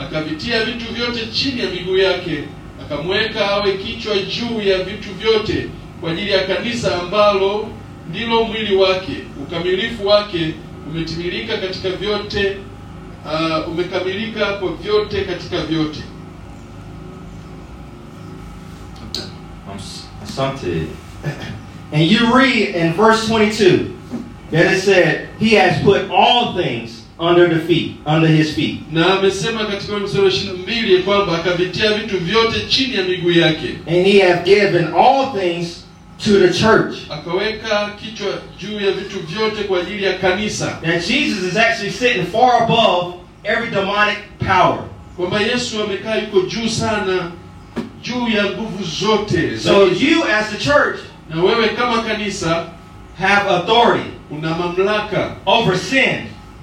[0.00, 2.44] akavitia vitu vyote chini ya miguu yake
[2.82, 5.68] akamweka awe kichwa juu ya vitu vyote
[6.00, 7.68] kwa ajili ya kanisa ambalo
[8.10, 10.54] ndilo mwili wake ukamilifu wake
[10.90, 12.56] umetimilika katika vyote
[13.26, 16.00] uh, umekamilika kwa vyote katika vyote
[20.22, 20.86] Asante.
[21.92, 23.90] And you read in verse 22
[24.50, 28.80] that it said, He has put all things under the feet, under his feet.
[28.92, 34.06] na amesema katika mstari wa mbili kwamba akavitia vitu vyote chini ya miguu yake And
[34.06, 35.84] he hath given all things
[36.24, 36.94] to the church.
[37.10, 38.28] akaweka kichwa
[38.60, 43.14] juu ya vitu vyote kwa ajili ya kanisa That Jesus is actually sitting far above
[43.44, 44.78] every demonic power.
[45.16, 47.30] kwamba yesu amekaa yuko juu sana
[48.02, 50.98] juu ya nguvu zote So you as the church
[51.30, 52.66] na wewe kama kanisa
[53.18, 56.14] have authority una mamlaka over sin,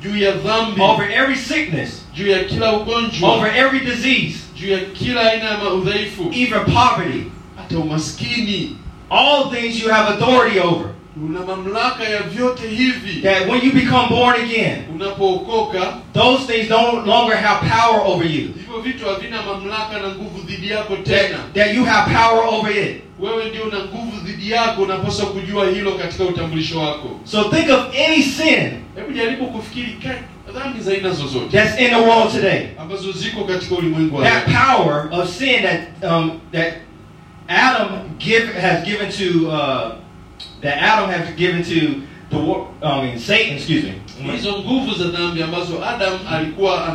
[0.04, 4.80] juu ya dhambi over every sickness, juu ya kila ugonjwa over every disease, juu ya
[4.80, 7.24] kila aina ya udhaifu even poverty.
[7.58, 8.76] hata umaskini
[9.12, 10.90] All things you have authority over.
[11.26, 16.92] Una mamlaka ya vyote hivi That when you become born again, unapookoka those things no
[17.06, 18.48] longer have power over you.
[18.58, 22.72] hivyo vitu havina mamlaka na nguvu dhidi yako tena That, that you have power over
[22.78, 23.02] it.
[23.20, 27.80] wewe ndio una nguvu dhidi yako unapaswa kujua hilo katika utambulisho wako So think of
[28.08, 29.98] any sin hebu jaribu kufikiri
[30.54, 32.62] dhambi za aina zozote that's in the world today.
[32.80, 36.74] ambazo ziko katika ulimwengu wa That power of sin that um, that
[37.48, 37.88] Adam
[38.20, 39.92] give has given to uh,
[40.62, 42.38] that Adam has given to the
[42.88, 43.56] I mean Satan.
[43.58, 43.94] Excuse me.
[44.32, 46.86] hizo nguvu za dhambi ambazo adam alikuwa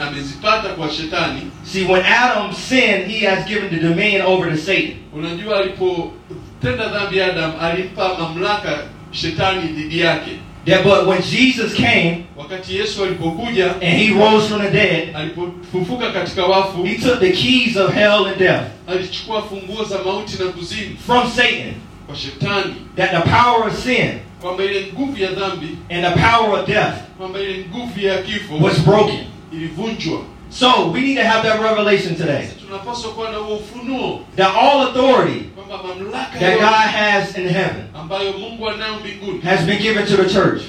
[0.00, 4.94] amezipata kwa shetani See, when Adam sinned, he has given the dominion over to Satan.
[5.12, 8.78] unajua alipotenda dhambi adam alimpa mamlaka
[9.12, 10.30] shetani dhidi yake
[10.66, 16.10] That, but when Jesus came wakati yesu alipokuja and he rose from the dead, alipofufuka
[16.10, 20.50] katika wafu he took the keys of hell and death alichukua funguo za mauti na
[20.50, 21.72] kuzimu from Satan.
[22.12, 26.60] Kwa shetani That the power of sin kwamba ile nguvu ya dhambi and the power
[26.60, 29.24] of death kwamba ile nguvu ya kifo was broken.
[29.52, 30.20] ilivunjwa
[30.50, 32.48] So we need to have that revelation today.
[32.66, 38.32] Tunapaswa kuwa na ufunuo That all authority kwamba mamlaka that God has in heaven ambayo
[38.32, 40.62] mungu anayo mbinguni has been given to the church.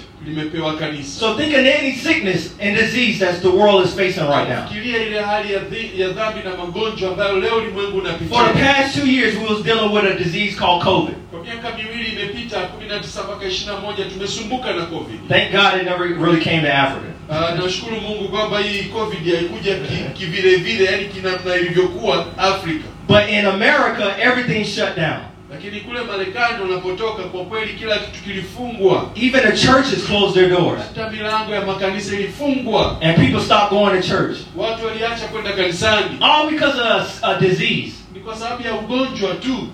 [1.20, 4.68] So think of any sickness and disease that the world is facing right now.
[4.68, 8.96] fikiria ile hali ya, dhi, ya dhambi na magonjwa ambayo leo ulimwengu For the past
[9.00, 11.16] two years, we was dealing with a disease called COVID.
[11.32, 12.58] kwa miaka miwili imepita
[12.90, 17.10] 19 mpaka 21 tumesumbuka na covid Thank God it never really came to Africa.
[17.30, 23.30] Uh, nashukuru mungu kwamba hii covid haikuja ki- kivile vile yani kinamna ilivyokuwa afrika But
[23.30, 25.20] in America, everything shut down.
[25.64, 30.82] Lakini kule marekani unapotoka kwa kweli kila kitu kilifungwa Even the churches closed their doors.
[30.82, 34.38] hata milango ya makanisa ilifungwa And people stopped going to church.
[34.56, 37.94] watu waliacha kwenda kanisani All because of a, a disease.
[38.14, 39.68] ni kwa sababu ya ugonjwa tu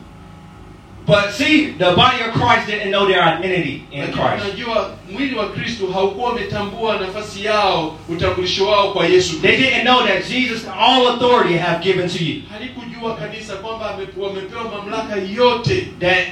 [1.09, 4.45] But see, the body of Christ didn't know their identity in Christ.
[4.45, 10.07] unajua mwili wa kristo haukuwa umetambua nafasi yao utambulisho wao kwa yesu They didn't know
[10.07, 12.41] that Jesus, all authority, have given to you.
[12.53, 16.27] halikujua kanisa kwamba amepe- wamepewa mamlaka yote That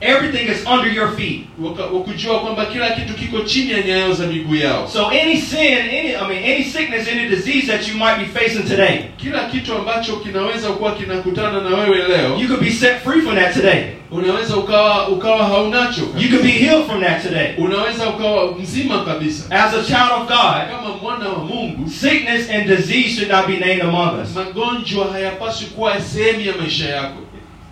[0.00, 1.46] everything is under your feet.
[1.58, 5.78] waka- wakujua kwamba kila kitu kiko chini ya nyayo za miguu yao So any sin,
[5.78, 9.74] any I mean any sickness, any disease that you might be facing today, kila kitu
[9.74, 13.82] ambacho kinaweza kuwa kinakutana na wewe leo you could be set free from that today.
[14.10, 17.54] unaweza ukawa ukawa haunacho You could be healed from that today.
[17.58, 22.66] unaweza ukawa mzima kabisa As a child of God, kama mwana wa mungu sickness and
[22.66, 24.28] disease should not be named among us.
[24.34, 27.16] magonjwa hayapaswi kuwa sehemu ya maisha yako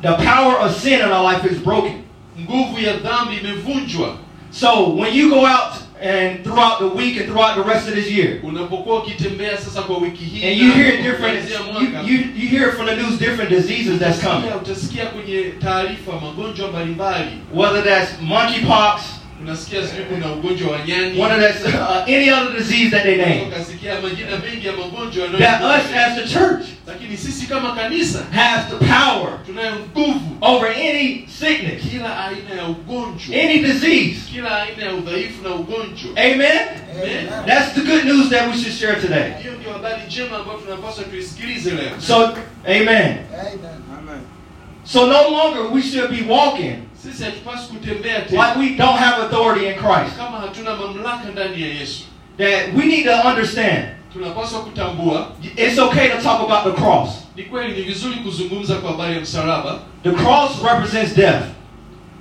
[0.02, 1.92] The power of sin in our life is broken.
[2.40, 4.16] Nguvu ya dhambi imevunjwa.
[4.50, 5.72] So when you go out
[6.02, 9.98] and throughout the week and throughout the rest of this year, unapokuwa ukitembea sasa kwa
[9.98, 13.98] wiki hii and you hear different, you, you, you hear from the news different diseases
[13.98, 14.42] that's coming.
[14.48, 17.30] utasikia- utasikia kwenye taarifa magonjwa mbalimbali.
[17.54, 19.00] Whether that's monkeypox,
[19.42, 23.42] unasikia sijui kuna ugonjwa wa nyani whether that's uh, any other disease that they name.
[23.48, 28.18] ukasikia majina mengi ya magonjwa That yanayo- us as the church lakini sisi kama kanisa
[28.32, 34.20] has the power tunayo nguvu over any sickness, kila aina ya ugonjwa any disease.
[34.32, 36.58] kila aina ya udhaifu na ugonjwa Amen?
[37.02, 37.28] Amen.
[37.46, 39.32] That's the good news that we should share today.
[39.42, 42.24] hiyo ndio habari njema ambayo tunapaswa tuisikilize leo So,
[42.66, 42.82] amen.
[42.88, 44.20] Amen.
[44.84, 49.22] So no longer we should be walking sisi hatupaswi kutembea tena like we don't have
[49.22, 50.16] authority in Christ.
[50.16, 52.04] kama hatuna mamlaka ndani ya yesu
[52.38, 53.84] That we need to understand.
[54.12, 57.10] tunapaswa kutambua It's okay to talk about the cross.
[57.36, 61.42] ni kweli ni vizuri kuzungumza kwa habari ya msalaba The cross represents death.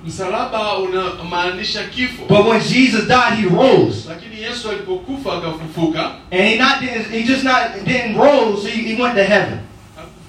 [0.06, 4.08] msalaba unamaanisha kifo But when Jesus died, he rose.
[4.08, 9.16] lakini yesu alipokufa akafufuka And he not he just not didn't rose, he, he went
[9.16, 9.58] to heaven.
[9.98, 10.27] akufufuka tu alienda mbinguni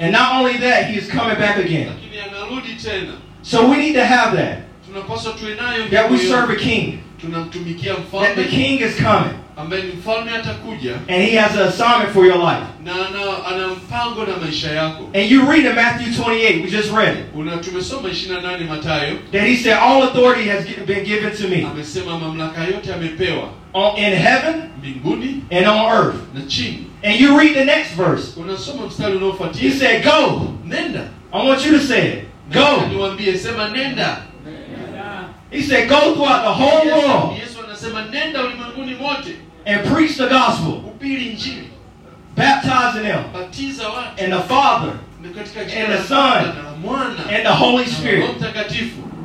[0.00, 1.88] And not only that, he is coming back again.
[1.88, 4.58] lakini anarudi tena So we need to have that.
[4.86, 6.98] tunapaswa tuwe nayo That we serve a king.
[7.22, 9.34] That the king is coming.
[9.58, 12.64] Ambaye ni mfalme atakuja and he has an assignment for your life.
[12.84, 16.90] na ana, ana mpango na maisha yako And you read in Matthew 28, we just
[16.92, 21.48] read it, una tumesoma 28 Mathayo that he said, All authority has been given to
[21.48, 26.16] me amesema mamlaka yote amepewa on, in heaven mbinguni and on earth.
[26.34, 28.34] na chini And you read the next verse.
[28.40, 29.18] unasoma mstari
[29.56, 30.54] He said, Go.
[30.64, 32.24] nenda I want you to say it.
[32.52, 32.86] Go.
[32.90, 34.22] niwaambie sema nenda
[35.50, 39.36] He said, Go throughout the whole world Yesu anasema nenda ulimwenguni mote
[39.68, 40.82] and preach the gospel,
[42.34, 43.24] baptizing them
[44.18, 45.34] in the Father And
[45.92, 46.44] the Son.
[46.44, 48.40] Baba na la mwana and the Holy Spirit.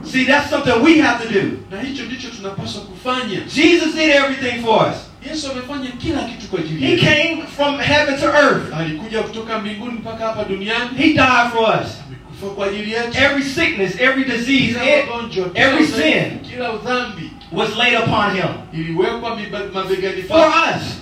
[0.04, 1.64] See, that's something we have to do.
[1.72, 4.98] na hicho ndicho tunapaswa kufanya Jesus did everything for us.
[5.30, 8.74] yesu amefanya kila kitu kwa ajili He came from heaven to earth.
[8.74, 11.88] alikuja kutoka mbinguni mpaka hapa duniani He died for us.
[12.08, 16.40] amekufa kwa ajili yetu Every sickness, every disease, kila it magonjwa kila every sin.
[16.52, 18.50] kila udhambi was laid upon him
[20.28, 21.00] for us.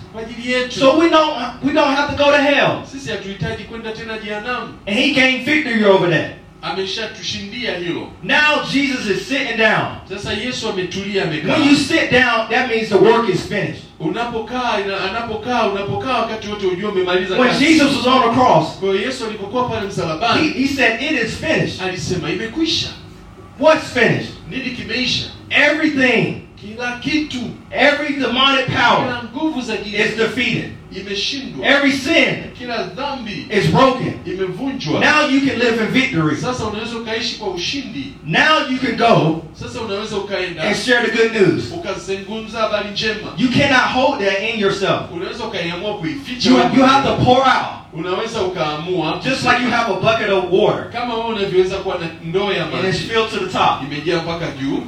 [0.70, 2.84] So we don't we don't have to go to hell.
[4.88, 6.36] And he gained victory over that.
[6.62, 9.98] ameshatushindia hilo Now Jesus is sitting down.
[10.10, 13.84] sasa yesu ametulia amekaa When you sit down, that means the work is finished.
[14.00, 14.74] unapokaa
[15.10, 17.60] anapokaa unapokaa wakati wote ujue umemaliza When.
[17.60, 19.90] Jesus was on the cross, kwa yesu alipokuwa pale
[20.42, 21.82] he, he said, It is finished.
[21.82, 22.90] alisema imekwisha
[23.60, 24.32] What's finished?
[24.50, 27.40] nini kimeisha Everything, kila kitu
[27.72, 30.72] every demonic power kila nguvu za is defeated.
[31.64, 32.44] Every sin
[33.50, 34.14] is broken.
[34.26, 36.36] imevunjwa Now you can live in victory.
[36.36, 39.46] sasa unaweza ukaishi kwa ushindi Now you can go
[39.86, 40.16] unaweza
[40.62, 41.72] and share the good news.
[41.72, 45.02] ukazungumza habari njema You cannot hold that in yourself.
[45.14, 45.44] unaweza
[46.46, 47.82] You, you have to pour out.
[47.94, 52.08] unaweza ukaamua Just like you have a bucket of water kama wewe unavyoweza kuwa na
[52.26, 53.84] ndoo ya and it's filled to the top.
[53.92, 54.84] imejaa mpaka juu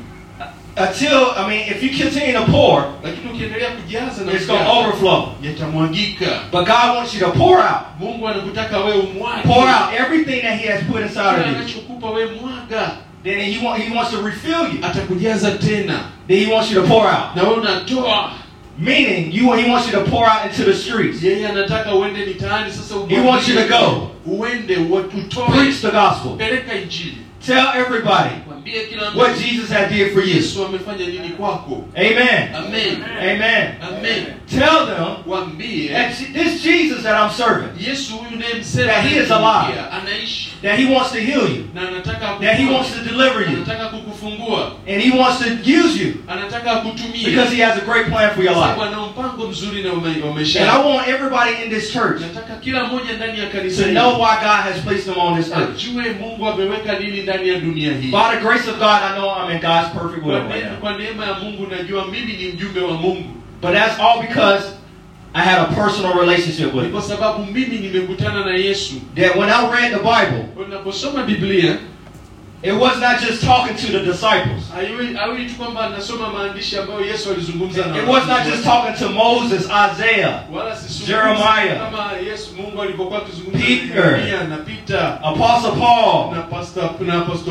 [0.76, 4.72] Until, I mean, if you continue to pour, lakini ukiendelea kujaza na it's going to
[4.72, 5.36] overflow.
[6.52, 7.86] But God wants you to pour out.
[8.00, 11.56] mungu anakutaka wewe umwage Pour out everything that He has put inside of you.
[11.56, 12.92] anachokupa wewe mwaga
[13.24, 14.82] Then He, want, he wants to refill you.
[16.28, 17.36] Then He wants you to pour out.
[17.36, 18.32] na wewe unatoa
[18.78, 21.24] Meaning, you, He wants you to pour out into the streets.
[21.24, 24.12] yeye anataka uende mitaani sasa He wants you to go.
[24.26, 26.38] uende uwe- utoe Preach the gospel.
[27.46, 28.30] Tell everybody
[29.16, 30.36] what Jesus had did for you.
[30.36, 32.56] yesu amefanya nini kwako Amen.
[32.56, 33.76] amen Amen.
[33.82, 34.26] amen
[34.60, 34.98] Tell them
[35.94, 39.76] that this Jesus that I'm serving, yesu huyu naye msema That he is alive.
[40.62, 41.64] that He wants to heal you,
[42.42, 43.58] that He wants to deliver you,
[44.88, 46.14] and He wants to use you
[47.26, 48.82] because He has a great plan for your life.
[48.82, 52.56] ana mpango mzuri na ume- wa maisha And I want everybody in this church nataka
[52.62, 55.70] kila mmoja ndani ya kanisa to know why God has placed them on this earth.
[55.76, 59.30] ajue mungu ameweka nini ndani ya dunia hii By the grace of God, I know
[59.36, 60.80] I'm in God's perfect will right now.
[63.64, 64.66] Kwa neema ya mungu najua mimi ni mjumbe wa mungu But that's all because
[65.34, 67.02] I had a personal relationship with Him.
[67.02, 68.96] sababu mimi nimekutana na yesu.
[69.16, 70.46] That when I read the Bible,
[72.64, 74.72] it was not just talking to the disciples.
[74.76, 78.96] haiwi haiwi tu kwamba nasoma maandishi ambayo yesu alizungumza na It was not just talking
[79.08, 80.44] to Moses, Isaiah,
[81.08, 85.72] Jeremiah, kama yesu mungu alipokuwa akizungumza Peter, na Yeremia na Peter Apostle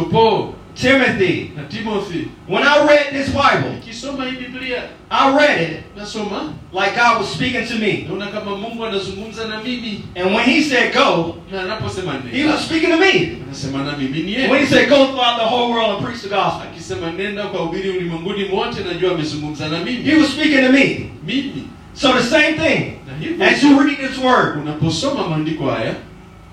[0.04, 1.50] Paul, na pastor na apostle Paul Timothy.
[1.56, 6.96] na Timothy When I read this Bible, nikisoma hii biblia I read it nasoma like
[6.96, 8.04] God was speaking to me.
[8.08, 12.64] naona kama mungu anazungumza na mimi And when He said go, na anaposema He was
[12.64, 13.38] speaking to me.
[13.46, 16.28] anasema na mimi ni When He said go throughout the whole world and preach the
[16.28, 21.10] gospel, akisema nenda kwa ubiri ulimwenguni mote najua amezungumza na He was speaking to me.
[21.26, 22.98] mimi So the same thing.
[23.42, 25.94] As you read this word, unaposoma maandiko haya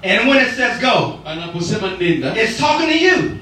[0.03, 3.37] and when it says go, it's talking to you.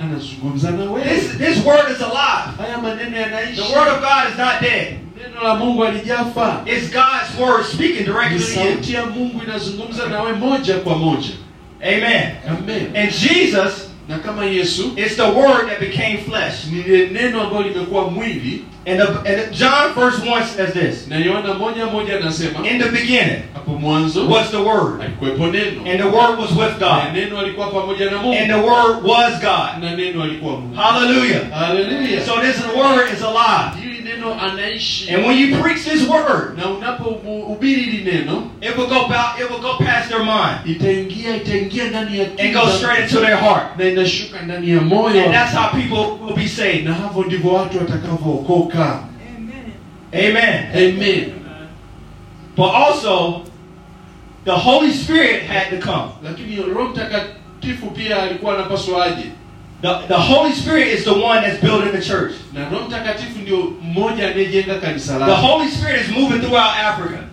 [1.03, 2.55] This, this word is alive.
[2.58, 4.99] haya maneno yanaishi The word of God is not dead.
[5.18, 8.49] neno la mungu alijafa It's God's word speaking directly to you.
[8.55, 11.30] sauti ya mungu inazungumza nawe moja kwa moja
[11.82, 12.32] Amen.
[12.47, 16.66] amen And Jesus na kama yesu is the word that became flesh.
[16.72, 19.08] ni neno ambalo limekuwa mwili And, the,
[19.43, 21.08] and John verse 1 says this.
[21.08, 25.01] na yohana moja moja anasema In the beginning hapo mwanzo was the word.
[25.01, 27.14] alikuwepo neno And the word was with na God.
[27.14, 29.84] neno alikuwa pamoja na And the word was God.
[29.84, 31.51] na neno alikuwa mungu Hallelujah.
[31.51, 33.97] haleluya So this word is alive.
[34.18, 39.05] Neno anaishi And when you preach this word, na unapohubiri hili neno it will go
[39.05, 43.20] about, it will go past their mind itaingia itaingia ndani ya and go straight into
[43.26, 43.78] their heart.
[43.78, 46.86] na inashuka ndani ya moyo And that's how people will be saved.
[46.86, 48.99] na hapo ndivyo watu watakavyookoka
[50.13, 50.68] Amen.
[50.74, 51.34] amen
[52.55, 53.41] But also,
[54.45, 56.11] the Holy Spirit had to come.
[56.24, 59.26] lakini roho mtakatifu pia alikuwa anapaswa aje
[59.82, 62.32] The, the Holy Spirit is the one that's building the church.
[62.53, 67.23] na roho mtakatifu ndio mmoja anayejenga kanisa The Holy Spirit is moving throughout Africa.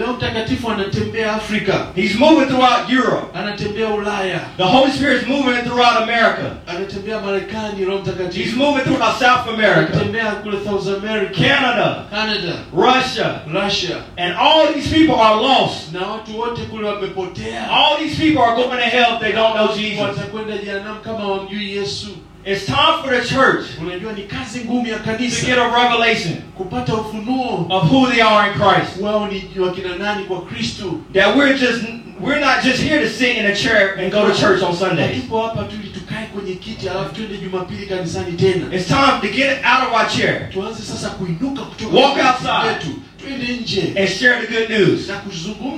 [0.00, 3.38] Roho mtakatifu anatembea afrika He's moving throughout Europe.
[3.38, 6.50] anatembea ulaya The Holy Spirit is moving throughout America.
[6.66, 13.40] anatembea marekani roho He's moving throughout South America, anatembea kule south america Canada, canada Russia.
[13.52, 15.92] russia And all these people are lost.
[15.92, 19.54] na watu wote kule wamepotea All these people are going to hell if they don't
[19.54, 20.00] know Jesus.
[20.00, 22.08] watakwenda jehanamu kama wamjui yesu
[22.44, 25.12] It's time for the church unajua ni kazi ngumu ya to
[25.46, 29.00] get a revelation kupata ufunuo of who they are in Christ.
[29.00, 31.84] wao ni wakina nani kwa kristo That we're just
[32.20, 35.22] we're not just here to sit in a chair and go to church on Sundays.
[35.22, 39.58] tupo hapa tu tukae kwenye kiti alafu twende jumapili kanisani tena It's time to get
[39.64, 42.68] out of our chair tuanze sasa kuinuka kutoka Walk outside.
[42.68, 45.08] viti vyetu twende nje and share the good news.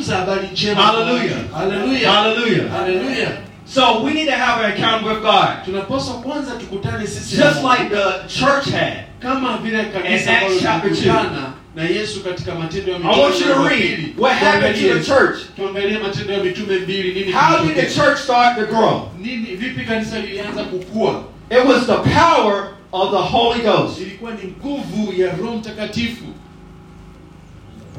[0.09, 2.71] habari njema Hallelujah.
[2.71, 3.33] Hallelujah.
[3.67, 5.49] So we need to have an encounter with God.
[5.65, 9.05] tunapaswa kwanza tukutane sisi Just like the church had.
[9.21, 10.97] kama vile In kanisa Acts ambalo chapter two.
[10.97, 15.05] tulikutana na yesu katika matendo ya I want you to read what happened to the
[15.05, 15.37] church.
[15.57, 19.09] tuangalie matendo ya mitume mbili nini How did the church start to grow?
[19.21, 24.01] nini vipi kanisa lilianza kukua It was the power of the Holy Ghost.
[24.01, 26.25] ilikuwa ni nguvu ya roho mtakatifu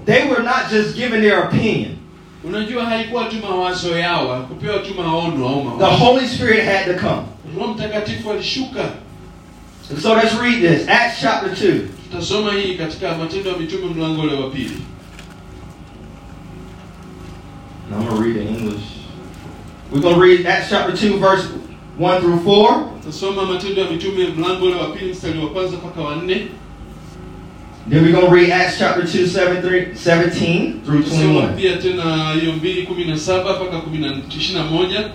[0.06, 1.98] They were not just giving their opinion.
[2.48, 7.22] Unajua haikuwa tu mawazo yao kupewa tu maono au The Holy Spirit had to come.
[7.60, 8.90] roho mtakatifu alishuka
[9.92, 10.90] And so let's read this.
[10.90, 11.80] Acts chapter 2.
[12.12, 14.72] tutasoma hii katika matendo ya mitume mlango ule wa pili
[17.92, 18.84] And I'm going to read in English.
[19.92, 21.48] We're going to read Acts chapter 2, verse
[22.00, 22.84] 1 through 4.
[23.02, 26.48] tutasoma matendo ya mitume mlango ule wa pili mstari wa kwanza mpaka wa nne
[27.88, 31.56] Then we're going to read Acts chapter 2, 7 through- 17 through 21.
[31.56, 35.10] pia tena hiyo mbili kumi na saba mpaka kumi na ishirini na moja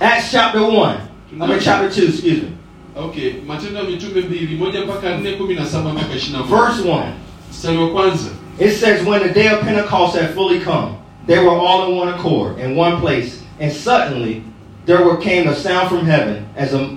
[0.00, 0.96] Acts chapter 1.
[1.32, 2.48] I mean, chapter 2, excuse me.
[2.96, 6.62] okay matendo ya mitume mbili moja mpaka nne kumi na saba mpaka ishirini na moja
[6.64, 7.02] Verse 1.
[7.50, 8.28] mstari wa kwanza
[8.60, 10.88] It says, When the day of Pentecost had fully come,
[11.26, 14.42] they were all in one accord, in one place, and suddenly
[14.86, 16.88] there were came a sound from heaven as a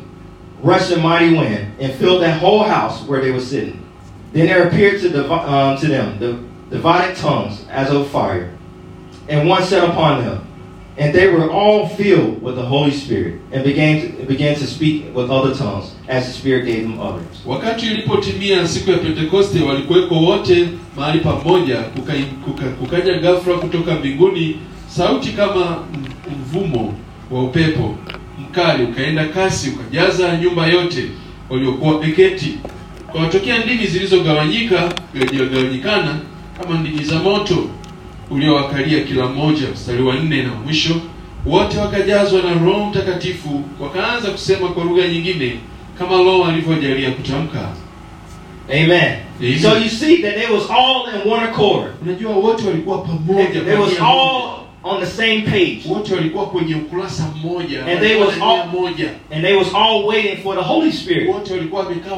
[0.63, 3.79] rushing mighty wind, and filled that whole house where they were sitting.
[4.33, 6.37] Then there appeared to, divi- um, to them the
[6.75, 8.49] divided tongues as of fire,
[9.29, 10.39] and one sat upon them.
[10.99, 15.13] And they were all filled with the Holy Spirit, and began to, began to speak
[15.15, 17.37] with other tongues, as the Spirit gave them utterance.
[17.45, 22.13] wakati ilipotimia siku ya pentekoste walikuweko wote mahali pamoja kuka,
[22.45, 24.55] kuka, kukaja ghafla kutoka mbinguni
[24.87, 25.77] sauti kama
[26.41, 26.93] mvumo
[27.31, 27.95] wa upepo
[28.39, 31.03] mkali ukaenda kasi ukajaza nyumba yote
[31.49, 32.57] waliokuwa wameketi
[33.17, 36.19] ukawatokea ndimi zilizogawanyika zilizogawanyikana
[36.61, 37.55] kama ndimi za moto
[38.29, 40.93] uliowakalia kila mmoja mstari wa nne na mwisho
[41.45, 45.53] wote wakajazwa na roho mtakatifu wakaanza kusema kwa lugha nyingine
[45.99, 47.69] kama roho alivyojalia kutamka
[48.69, 49.13] Amen.
[49.39, 49.59] Amen.
[49.61, 51.85] So you see that they was all in one accord.
[52.01, 54.41] unajua wote walikuwa pamoja They, was all
[54.83, 55.79] on the same page.
[55.89, 60.37] wote walikuwa kwenye ukurasa mmoja And they was all- moja And they was all waiting
[60.43, 61.29] for the Holy Spirit.
[61.29, 62.13] wote walikuwa wamekaa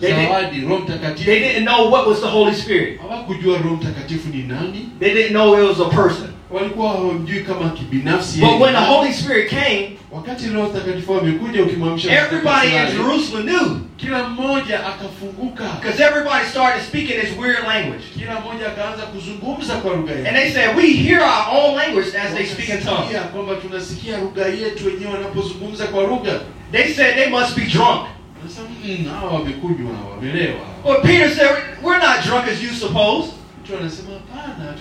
[0.00, 3.00] They did- zawadi roho mtakatifu They didn't know what was the Holy Spirit.
[3.00, 6.28] hawakujua roho mtakatifu ni nani They didn't know it was a person.
[6.50, 12.12] Walikuwa hawamjui kama kibinafsi But when the Holy Spirit came, wakati roho mtakatifu amekuja ukimwamsha
[12.22, 13.76] everybody in Jerusalem knew.
[13.96, 18.04] kila mmoja akafunguka Because everybody started speaking this weird language.
[18.18, 22.34] kila mmoja akaanza kuzungumza kwa lugha And they said, We hear our own language as
[22.34, 23.16] they speak in tongues.
[23.32, 26.40] Kwamba tunasikia lugha yetu wenyewe wanapozungumza kwa lugha
[26.72, 28.00] They said they must be drunk.
[28.40, 31.50] Wanasema, "Mm, hawa wamekunywa wamelewa But Peter said,
[31.82, 33.28] We're not drunk as you suppose.
[33.68, 34.72] Mtu anasema hapana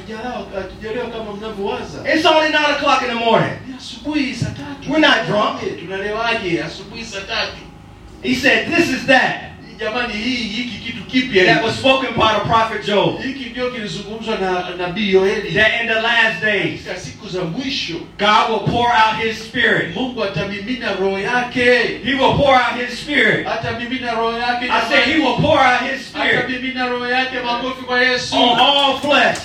[0.56, 3.52] hatujalewa kama mnavyowaza It's only 9 o'clock in the morning.
[3.68, 5.80] Ni asubuhi saa tatu We're not drunk.
[5.80, 7.58] Tunalewaje asubuhi saa tatu
[8.24, 9.47] He said, This is that.
[9.80, 13.18] Jamani hii hiki kitu kipya That was spoken by the prophet Joel.
[13.24, 17.94] hiki ndio kilizungumzwa na nabii yoeli That in the last days, katika siku za mwisho
[18.20, 19.96] God will pour out his spirit.
[19.96, 21.64] mungu atamimina roho yake
[22.04, 23.48] He will pour out his spirit.
[23.48, 27.82] atamimina roho yake I said he will pour out his spirit atamimina roho yake makofi
[27.82, 29.38] kwa yesu on all flesh.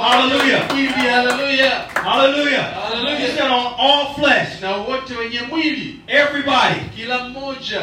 [0.00, 0.60] Hallelujah.
[0.68, 1.88] Hallelujah.
[2.04, 2.62] Hallelujah.
[2.62, 3.18] Hallelujah.
[3.18, 4.60] He said on all flesh.
[4.62, 6.80] na wote wenye mwili Everybody.
[6.96, 7.80] kila mmoja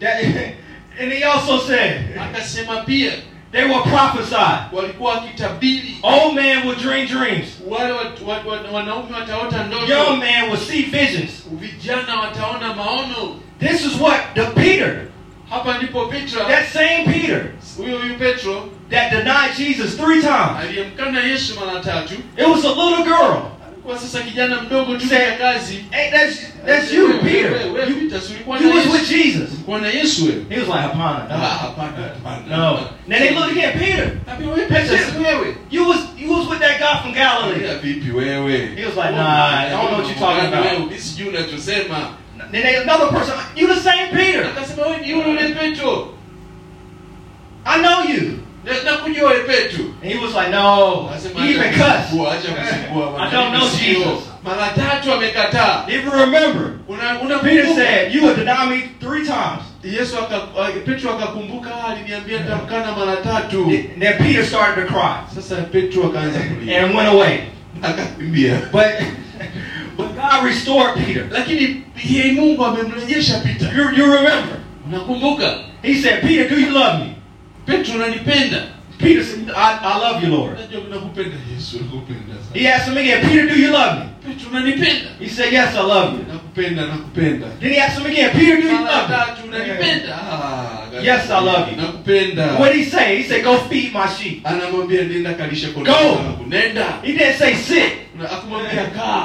[0.00, 0.24] That,
[1.00, 3.12] and he also said akasema pia
[3.52, 4.36] they will prophesy.
[4.72, 7.46] walikuwa wakitabiri Old man will dream dreams.
[7.68, 7.92] wale
[8.72, 11.30] wanaume wataota Young man will see visions.
[11.52, 15.06] vijana wataona maono This is what the Peter,
[15.50, 17.46] hapa ndipo petro that same Peter
[17.76, 20.58] huyo huyu petro that denied Jesus three times.
[20.60, 23.42] aliyemkana yesu mara tatu It was a little girl
[23.90, 26.36] kwa sasa kijana mdogo tu ya kazi Hey, that's
[26.66, 27.66] that's you, Peter.
[27.66, 29.50] You, Peter, si ulikuwa you was with Jesus.
[29.54, 31.38] Ulikuwa na Yesu wewe He was like, Ah, Hapana.
[31.38, 31.92] hapana
[32.24, 32.78] hapana No.
[33.08, 34.10] Then they look again, Peter.
[34.32, 37.54] Ambia wewe Peter si wewe You was you was with that guy from Galilee.
[37.54, 40.64] Ambia vipi wewe He was like, nah, I don't know what you're talking about.
[40.66, 42.08] Wewe, mimi sijui unachosema
[42.52, 44.44] Then they, another person, you the same Peter.
[44.46, 46.14] akasema wewe ni yule yule Petro
[47.64, 48.38] I know you.
[48.64, 51.08] Na- nakujua wewe Petro And he was like, no.
[51.36, 52.10] He even cussed.
[52.10, 53.68] kusumbua, acha kusumbua, I don't know.
[53.68, 54.24] Jesus.
[54.44, 56.78] mara tatu amekataa you remember,
[57.42, 59.62] Peter said, you would deny me three times.
[59.84, 60.16] Yesu
[60.86, 66.02] Petro akakumbuka "Ah, aliniambia nitamkana mara tatu And then Peter started to cry sasa Petro
[66.04, 67.40] akaanza kulia and went away.
[67.82, 68.86] akakimbia But
[69.96, 71.24] but God restored Peter.
[71.30, 74.56] lakini yeye Mungu amemrejesha Peter You, you remember.
[74.86, 77.14] unakumbuka He said, Peter, do you love me?
[77.70, 78.62] Petro unanipenda
[78.98, 80.58] Peter said, I, I love you, Lord.
[82.52, 84.10] He asked him again, Peter, do you love me?
[85.18, 86.24] He said, Yes, I love you.
[86.24, 89.16] nakupenda nakupenda Then he asked him again, Peter, do you love me?
[90.12, 91.76] Ah, Yes, I love you.
[91.76, 93.16] nakupenda What did he say?
[93.22, 94.44] He said, Go feed my sheep.
[94.46, 96.44] anamwambia nenda kalishe kondoo Go.
[97.02, 97.92] He didn't say sit.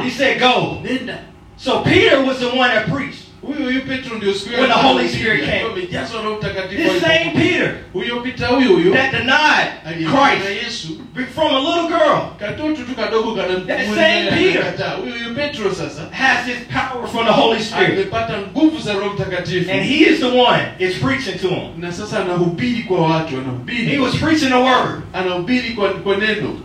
[0.03, 0.79] He said, Go.
[0.83, 1.17] nenda
[1.57, 3.24] So Peter was the one that preached.
[3.45, 5.61] Huyo huyo Petro ndio siku When the Holy Spirit came.
[5.61, 9.67] amejazwa na mtakatifu This same Peter huyo Peter huyo huyo that denied
[10.09, 10.87] Christ Yesu
[11.35, 14.61] from a little girl katoto tu kadogo kana That same Peter.
[14.61, 14.89] anakataa.
[14.95, 17.91] huyo huyo Petro sasa has his power from the Holy Spirit.
[17.93, 21.61] amepata nguvu za Roho Mtakatifu And he is the one is preaching to him.
[21.77, 23.35] na sasa anahubiri kwa watu
[23.67, 25.01] He was preaching the word.
[25.13, 26.59] anahubiri kwa, kwa neno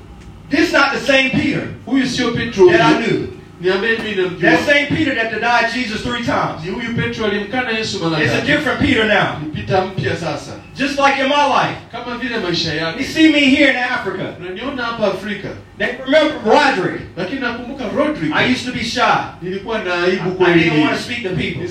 [0.51, 3.26] This not the same Peter huyu sio Petro that I knew.
[3.61, 6.64] Niambie mimi namjua That same Peter that denied Jesus three times.
[6.64, 9.38] ni huyu Petro alimkana Yesu mara It's a different Peter now.
[9.42, 11.76] ni Peter mpya sasa Just like in my life.
[11.92, 14.34] kama vile maisha You see me here in Africa.
[14.40, 15.48] unaniona hapa Afrika
[15.78, 17.00] They remember Rodrick.
[17.16, 19.00] lakini nakumbuka Rodrick I used to be shy.
[19.00, 21.66] I, nilikuwa na aibu I didn't want to speak to people.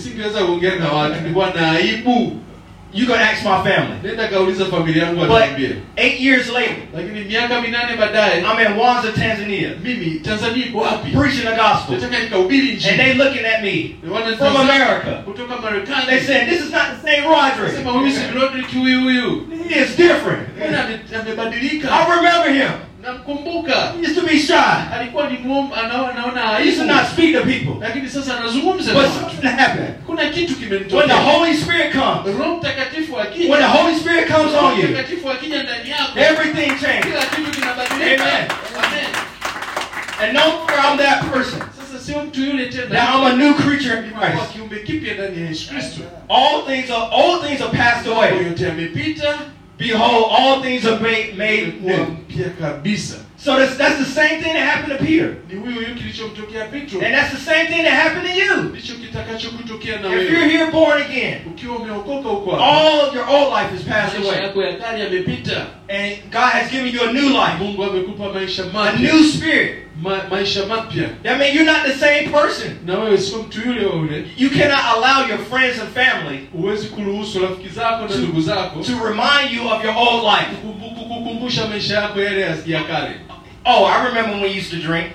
[2.94, 4.00] Nisingeweza kuongea na watu nilikuwa na aibu You can ask my family.
[4.04, 5.42] nenda kauliza familia yangu But
[5.98, 10.66] eight years later, lakini miaka minane baadaye I'm in Mwanza, Tanzania, mimi Tanzania
[11.14, 11.96] preaching the gospel.
[11.96, 13.96] And they looking at me
[14.38, 15.24] from America.
[16.08, 17.76] They said, this is not the same Rodrick.
[17.76, 20.48] sema huyu si Rodrick huyu huyu He is different.
[20.58, 22.72] mbona ame- amebadilika I remember him.
[23.02, 24.54] Namkumbuka He used to be shy.
[24.94, 25.38] alikuwa ni
[25.84, 27.74] anaona used to not speak to people.
[27.82, 29.94] lakini sasa anazungumza na But something happened.
[30.06, 30.54] kuna kitu
[30.96, 34.88] When the Holy Spirit comes, Roho Mtakatifu akija when the Holy Spirit comes on you,
[34.88, 37.06] Mtakatifu akija ndani yako everything changes.
[37.06, 38.48] kila kitu kinabadilika Amen.
[38.84, 39.10] Amen.
[40.22, 41.60] And no more I'm that person.
[41.80, 44.54] sasa sio mtu yule Now I'm a new creature in Christ.
[44.54, 48.30] kiumbe kipya ndani ya Yesu Kristo All things are all things are passed away.
[49.80, 52.18] Behold, all things are made, made new.
[53.38, 55.36] So that's, that's the same thing that happened to Peter.
[55.50, 58.64] ni huyo huyo kilichomtokea Petro And that's the same thing that happened to you.
[58.64, 61.40] ndicho kitakachokutokea na If you're here born again,
[62.62, 64.44] all your old life has passed away.
[64.44, 68.64] yako ya kale yamepita And God has given you a new life, Mungu amekupa maisha
[68.74, 69.89] a new spirit.
[70.02, 72.78] Ma, maisha mapya That means you're not the same person.
[72.86, 77.40] na wewe sio mtu yule yule You cannot allow your friends and family huwezi kuruhusu
[77.40, 80.52] rafiki zako na ndugu zako to remind you of your old life.
[80.62, 83.12] kukumbu- kukukumbusha maisha yako yale ya kale
[83.66, 85.06] Oh, I remember when we used to drink.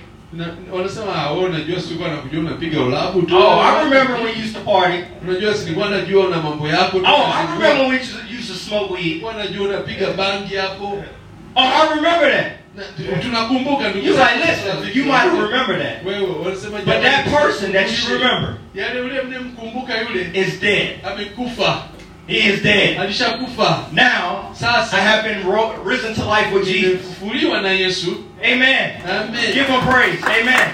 [0.71, 4.53] wanasema ah, wewe unajua sikuwa nakujua unapiga ulabu tu Oh, I remember when we used
[4.53, 4.97] to party.
[5.27, 6.97] unajua silikuwa najua una mambo yako.
[6.97, 9.05] Oh, I remember when we used to, used to smoke weed.
[9.05, 11.03] Nilikuwa najua unapiga bangi hapo
[11.55, 12.51] Oh, I remember that.
[12.75, 16.03] Na- tu- tunakumbuka You like, listen, you might remember that.
[16.05, 20.99] wewe wanasema But that person that you remember yale yule mnemkumbuka yule is dead.
[21.03, 21.83] amekufa
[22.27, 22.97] He is dead.
[22.99, 24.97] alishakufa Now, Sasa.
[24.97, 27.01] I have been ro- risen to life with Jesus.
[27.61, 29.01] na Yesu Amen.
[29.07, 29.53] Amen.
[29.53, 30.19] Give him praise.
[30.23, 30.69] Amen.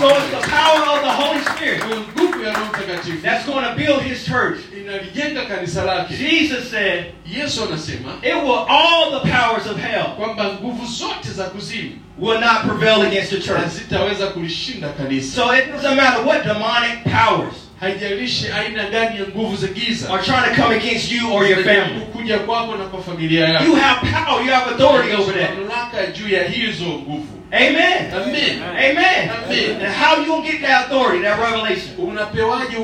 [0.00, 3.64] So it's the power of the Holy Spirit Kwa nguvu ya Roho Mtakatifu that's going
[3.64, 4.58] to build his church.
[4.84, 10.44] Inalijenga kanisa lake Jesus said, Yesu anasema it will, all the powers of hell kwamba
[10.52, 13.60] nguvu zote za kuzimu will not prevail against the church.
[13.62, 17.54] hazitaweza kulishinda kanisa So it doesn't matter what demonic powers
[17.84, 21.64] haijalishi aina gani ya nguvu za giza are trying to come against you or your
[21.64, 22.00] family.
[22.12, 25.50] kuja kwako na kwa familia yako You have power, you have authority over that.
[25.58, 28.10] mamlaka juu ya hizo nguvu Amen.
[28.22, 28.62] Amen.
[28.62, 29.30] Amen.
[29.44, 29.82] Amen.
[29.86, 31.94] And how you gonna get that authority, that revelation?
[31.98, 32.76] unapewaje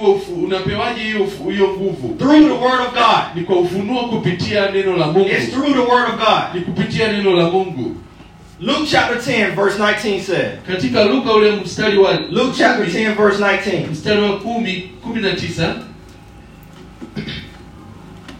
[0.44, 3.22] unapewaje hiyo nguvu Through the word of God.
[3.34, 6.42] ni kwa ufunuo kupitia neno la Mungu It's through the word of God.
[6.54, 7.96] ni kupitia neno la Mungu
[8.60, 10.62] Luke chapter 10, verse 19 said.
[10.66, 13.86] katika Luka ule mstari wa Luke chapter 10, verse 19.
[13.90, 15.76] mstari wa kumi kumi na tisa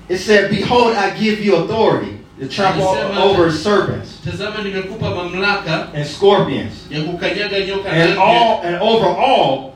[0.08, 2.84] It said, Behold, I give you authority to trample
[3.18, 9.72] over serpents tazama nimekupa mamlaka and scorpions ya kukanyaga nyoka and all and over all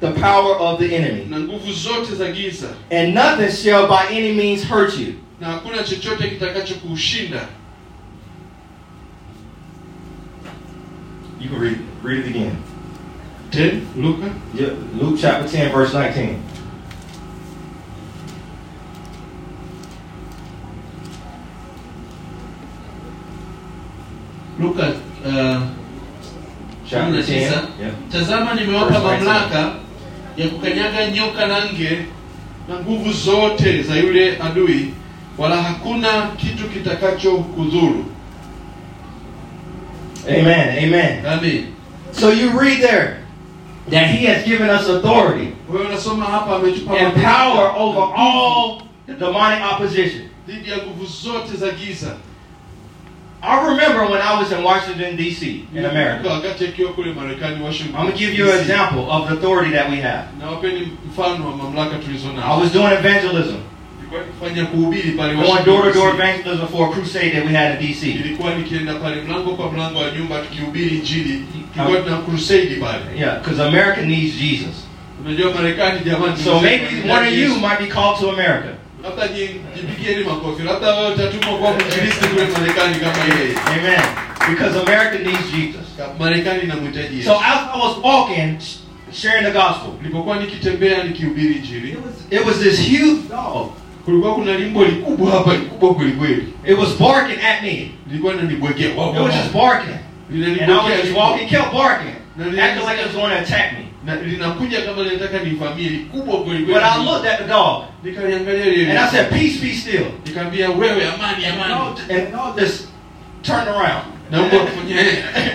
[0.00, 1.24] the power of the enemy.
[1.30, 5.14] na nguvu zote za giza And nothing shall by any means hurt you.
[5.40, 7.48] na hakuna chochote kitakachokushinda
[11.46, 12.60] You can read read it again.
[13.52, 16.42] 10 luka Yeah, Luke chapter 10, verse 19.
[24.58, 24.94] luka
[25.24, 25.60] uh,
[26.86, 27.50] Chapter 10.
[27.50, 27.80] 19.
[27.80, 27.90] Yeah.
[28.12, 29.18] tazama nimewapa Verse 19.
[29.24, 29.72] mamlaka
[30.36, 31.98] ya kukanyaga nyoka na nge
[32.68, 34.94] na nguvu zote za yule adui
[35.38, 38.04] wala hakuna kitu kitakacho kudhuru
[40.28, 40.78] Amen.
[40.78, 41.26] Amen.
[41.26, 41.72] amen
[42.12, 43.16] So you read there
[43.88, 49.14] that he has given us authority wewe unasoma hapa ametupa and power over all the
[49.14, 50.22] demonic opposition.
[50.48, 52.16] dhidi ya nguvu zote za giza
[53.42, 56.28] I remember when I was in Washington, D.C., in America.
[56.28, 59.70] wakati akiwa kule marekani washington I'm going to give you an example of the authority
[59.72, 60.24] that we have.
[60.40, 63.56] na wapeni mfano wa mamlaka tulizo I was doing evangelism,
[64.10, 67.80] Nilikuwa nikifanya kuhubiri pale going door to door evangelism for a crusade that we had
[67.80, 68.06] in D.C.
[68.06, 71.42] Nilikuwa nikienda pale mlango kwa mlango wa nyumba tukihubiri injili
[71.74, 74.74] tulikuwa uh, tuna crusade pale Yeah, because America needs Jesus.
[75.24, 78.72] unajua marekani jamani So maybe one of you might be called to America.
[79.02, 84.00] labda ji- jipigieni makofi labda wewe utatumwa kwa mwinjilisti kule marekani kama yeye Amen.
[84.50, 85.86] Because America needs Jesus.
[86.18, 88.58] marekani inamhitaji So as I was walking,
[89.12, 93.70] sharing the gospel, nilipokuwa nikitembea nikihubiri injili it was, it was this huge dog.
[94.06, 97.90] Kulikuwa kuna limbo likubwa hapa likubwa kwelikweli It was barking at me.
[98.08, 99.94] lilikuwa linanibwekea Wow, It was just barking.
[100.30, 102.14] And I was just walking, kept barking,
[102.60, 103.78] acting like it was going to attack me.
[104.04, 108.90] na linakuja kama linataka nivamie likubwa kwelikweli But I looked at the dog nikaliangalia lile
[108.90, 110.06] and I said, Peace, be still.
[110.26, 111.74] nikamwambia wewe amani amani
[112.10, 112.88] and all this
[113.42, 115.00] turn around na mbwa kufanya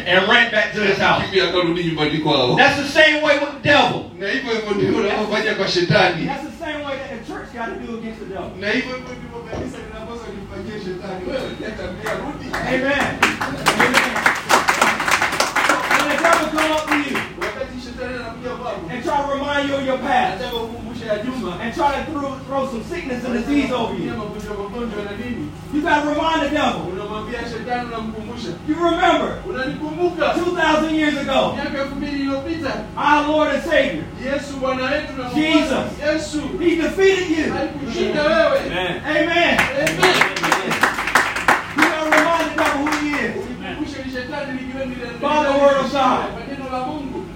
[0.07, 1.23] and ran back to his house.
[1.49, 4.01] akarudi nyumbani kwao That's the same way with the devil.
[4.19, 7.67] na hivyo hivyo ndivyo unavyofanya kwa shetani That's the same way that the church got
[7.73, 8.51] to do against the devil.
[8.59, 13.01] na hivyo hivyo ndivyo kanisa linapaswa lifanyie shetani wewe leta mbia rudi Amen.
[13.81, 14.11] Amen.
[15.91, 19.69] When the devil come up to you wakati shetani anakuja kwako and try to remind
[19.69, 23.25] you of your past anataka ukumbushe ya juma and try to throw, throw some sickness
[23.25, 26.81] and disease over you, magonjwa magonjwa na nini you got to remind the devil.
[26.93, 29.29] unamwambia shetani unamkumbusha You remember
[30.37, 35.29] 2,000 years ago, miaka elfu mbili iliyopita our Lord and Savior, yesu bwana wetu na
[35.33, 35.85] Jesus.
[36.59, 37.53] He defeated you.
[38.65, 39.01] Amen.
[39.05, 39.59] Amen.
[41.77, 43.35] You got to remind the devil who he is.
[43.45, 46.25] Ulikumbushe ni shetani likiwa ni la- By the word of God.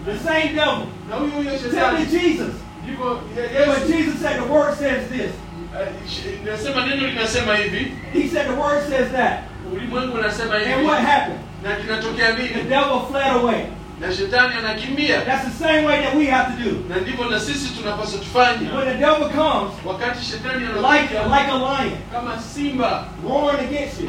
[0.05, 0.85] Kwa neno la Mungu The same devil.
[1.09, 2.53] na you huyo Tell me Jesus.
[2.83, 5.31] ndivyo Ye- But Jesus said the word says this.
[5.73, 9.39] Uh, nasema neno linasema hivi He said the word says that.
[9.73, 11.39] ulimwengu unasema And what happened?
[11.63, 13.65] na kinatokea The devil fled away.
[13.99, 16.77] na shetani anakimbia That's the same way that we have to do.
[16.89, 21.51] na ndivyo na sisi tunapaswa tufanye When the devil comes, wakati shetani like, anakuja like
[21.51, 24.05] a lion, kama simba roaring against you,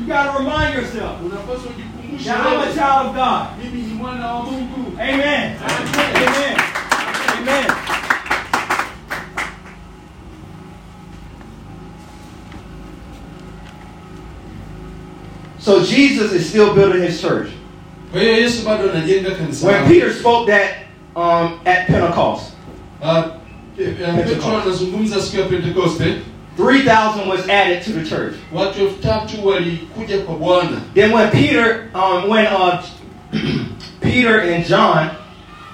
[0.00, 1.72] you got to remind yourself unapaswa
[2.14, 3.46] ujikumbushe that I'm a child of God.
[3.64, 5.56] mimi ni mwana wa mungu Amen.
[5.56, 6.56] Amen.
[7.38, 7.66] Amen.
[15.58, 17.50] So Jesus is still building his church.
[18.12, 19.88] kwa hiyo yesu bado anajenga kanisa When.
[19.88, 20.70] Peter spoke that
[21.16, 22.52] um, at Pentecost,
[23.02, 23.24] Ah,
[26.58, 28.34] eh, eh, petro anazungumza siku ya pentekoste 3,000 was added to the church.
[28.52, 32.84] watu elfu tatu walikuja kwa bwana Then when Peter, um, when uh,
[34.00, 35.10] Peter and John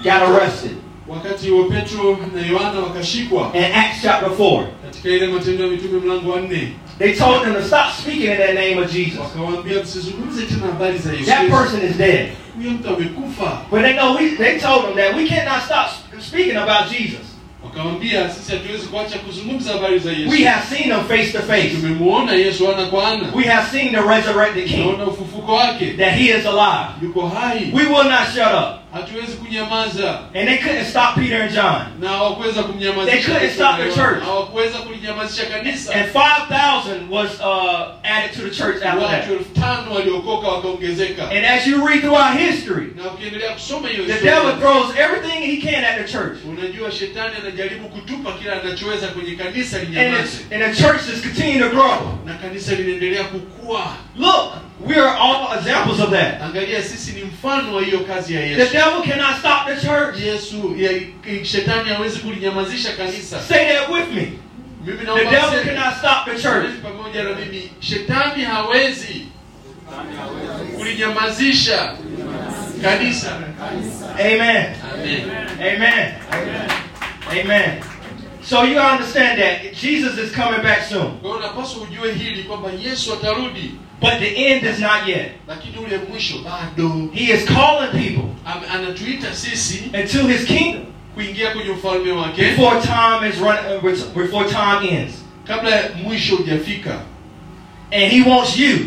[0.04, 0.76] got arrested
[1.08, 6.00] wakati wa petro na yohana wakashikwa in Acts chapter 4, katika ile matendo ya mitume
[6.00, 9.18] mlango wa nne they told them to stop speaking in that name of Jesus.
[9.18, 12.28] wakawaambia msizungumze tena habari za yesu That person is dead.
[12.56, 15.86] huyo mtu amekufa But they know we, they told them that we cannot stop
[16.20, 17.25] speaking about Jesus.
[17.66, 21.68] Wakawambia sisi hatuwezi kuacha kuzungumza habari za We have seen him face to face.
[21.68, 26.14] tumemuona yesu ana kwa ana We have seen the resurrected King, tunaona ufufuko wake that
[26.14, 26.88] he is alive.
[27.02, 28.85] yuko hai We will not shut up.
[28.96, 31.82] Hatuwezi kunyamaza And they couldn't stop Peter and John.
[32.00, 32.62] na hawakuweza
[33.06, 34.22] They couldn't stop the church.
[34.24, 39.30] hawakuweza kulinyamazisha kanisa And 5,000 was uh, added to the church after watu that.
[39.30, 44.20] elfu tano waliokoka wakaongezeka And as you read throughout history, na ukiendelea kusoma hiyo the
[44.24, 46.38] devil throws everything he can at the church.
[46.48, 51.22] unajua shetani anajaribu kutupa kila anachoweza kwenye kanisa And, linyamaze it's, and the church is
[51.22, 52.18] continuing to grow.
[52.24, 53.86] na kanisa linaendelea kukua
[54.18, 56.42] Look, we are all examples of that.
[56.42, 60.20] angalia sisi ni mfano wa hiyo kazi ya The devil cannot stop the church.
[60.20, 60.76] yesu
[61.44, 64.32] shetani hawezi kulinyamazisha kanisa Say that with me.
[64.86, 66.70] mimi The devil cannot stop the church.
[66.82, 69.26] pamoja na mimi shetani hawezi
[70.78, 71.92] kulinyamazisha
[72.82, 73.32] kanisa
[74.18, 74.74] Amen.
[74.94, 75.30] Amen.
[75.60, 76.14] Amen.
[77.30, 77.82] Amen.
[78.42, 81.10] So you understand that Jesus is coming back soon.
[81.18, 85.30] kwa hiyo unapaswa ujue hili kwamba yesu atarudi But the end is not yet.
[85.48, 90.82] lakini ule mwisho bado He is calling people Ame- anatuita sisi into his kingdom
[91.14, 93.82] kuingia kwenye ufalme wake before time is run uh,
[94.22, 95.14] before time ends.
[95.46, 97.00] kabla ya mwisho hujafika
[97.90, 98.78] And he wants you.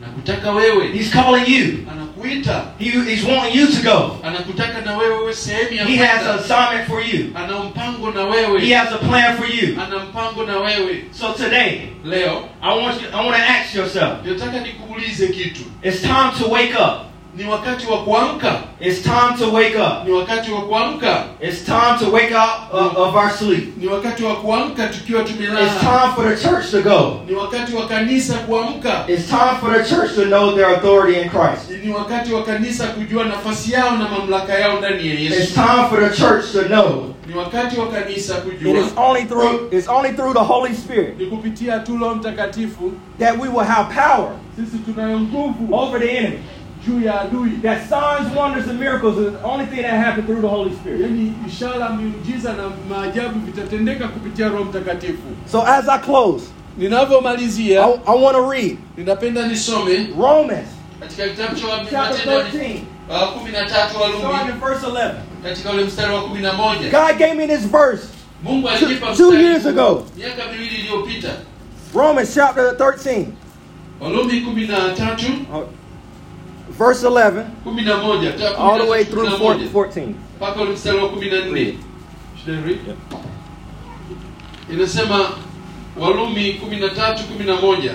[0.00, 1.78] na kutaka wewe He's calling you.
[2.20, 4.18] Anakuita He, he's wanting you to go.
[4.22, 7.30] anakutaka na wewe uwe sehemu ya He has an assignment for you.
[7.34, 9.80] ana mpango na He has a plan for you.
[9.80, 14.12] ana mpango na wewe So today, leo I want you I want to ask yourself,
[14.24, 17.05] nataka nikuulize kitu it's time to wake up.
[17.36, 20.04] Ni wakati wa kuamka It's time to wake up.
[20.06, 23.76] ni wakati wa kuamka It's time to wake up uh, of, of our sleep.
[23.76, 27.20] ni wakati wa kuamka tukiwa It's time for the church to go.
[27.28, 31.28] ni wakati wa kanisa kuamka It's time for the church to know their authority in
[31.30, 31.70] Christ.
[31.84, 36.10] ni wakati wa kanisa kujua nafasi yao na mamlaka yao ndani ya It's time for
[36.10, 40.32] the church to know ni wakati wa kanisa kujua is only through it's only through
[40.34, 45.20] the Holy Spirit ni kupitia tu roho mtakatifu that we will have power sisi tunayo
[45.20, 46.38] nguvu over the enemy.
[47.62, 51.00] That signs, wonders, and miracles is the only thing that happened through the Holy Spirit.
[51.00, 55.22] yaani ishara miujiza na maajabu vitatendeka kupitia roho mtakatifu.
[55.52, 60.68] So as I close, I, ninavyomalizia I want to read ninapenda nisome Romans
[61.00, 65.14] katika kitabu cha chapter matendo 13, uh, wa kumi na tatu starting in verse 11.
[65.42, 68.08] katika ule mstari wa kumi na moja God gave me this verse
[68.42, 70.04] Mungu alinipa two, two years ago.
[70.16, 71.28] miaka miwili iliyopita.
[71.94, 73.24] Romans chapter 13,
[74.00, 75.64] Warumi kumi na tatu oh,
[76.78, 79.44] verse 11, kumi na moja ta- kumi all na the way tatu, through kumi na
[79.54, 79.66] moja.
[79.72, 80.14] 14.
[80.36, 81.78] mpaka ule mstari wa kumi na nne.
[82.44, 82.78] Should I read?
[84.72, 85.30] inasema
[86.00, 87.92] Warumi kumi na tatu kumi na moja.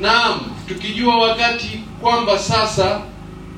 [0.00, 3.00] Naam tukijua wakati kwamba sasa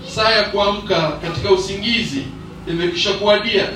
[0.08, 2.22] saa ya kuamka katika usingizi
[2.68, 3.68] imekwisha kuwadia.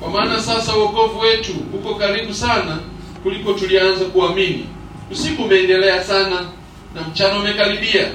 [0.00, 2.78] Kwa maana sasa uokovu wetu uko karibu sana
[3.22, 4.66] kuliko tulianza kuamini.
[5.10, 6.40] Usiku umeendelea sana
[6.94, 8.08] na mchana umekaribia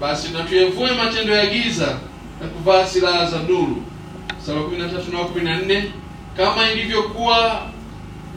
[0.00, 1.98] basi na tuyavue matendo ya giza
[2.40, 3.82] na kuvaa silaha za nuru
[4.46, 5.84] sura kumi na tatu na kumi na nne
[6.36, 7.66] kama ilivyokuwa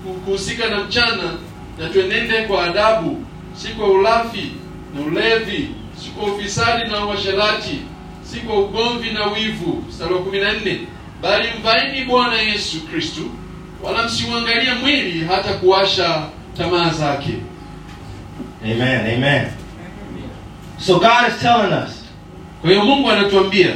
[0.03, 1.33] ku- kuhusika na mchana
[1.79, 4.51] na tuenende kwa adabu si kwa ulafi
[4.95, 5.69] na ulevi
[6.03, 7.79] si kwa ufisadi na uasherati
[8.23, 10.77] si kwa ugomvi na wivu mstari wa 14
[11.21, 13.21] bali mvaeni bwana yesu kristu
[13.83, 16.23] wala msiuangalie mwili hata kuwasha
[16.57, 17.33] tamaa zake
[18.63, 18.99] Amen.
[19.15, 19.45] Amen.
[20.79, 21.91] So God is telling us
[22.61, 23.73] kwa hiyo mungu anatuambia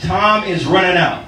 [0.00, 1.18] time is running out.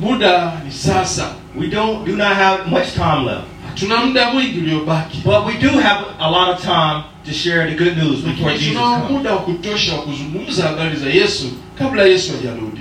[0.00, 3.44] muda ni sasa We don't do not have much time left.
[3.68, 7.84] hatuna muda mwingi uliobaki But we do have a lot of time to share the
[7.84, 9.10] good news before Jesus comes.
[9.10, 11.46] muda wa kutosha wa kuzungumza habari za yesu
[11.78, 12.80] kabla yesu hajarudi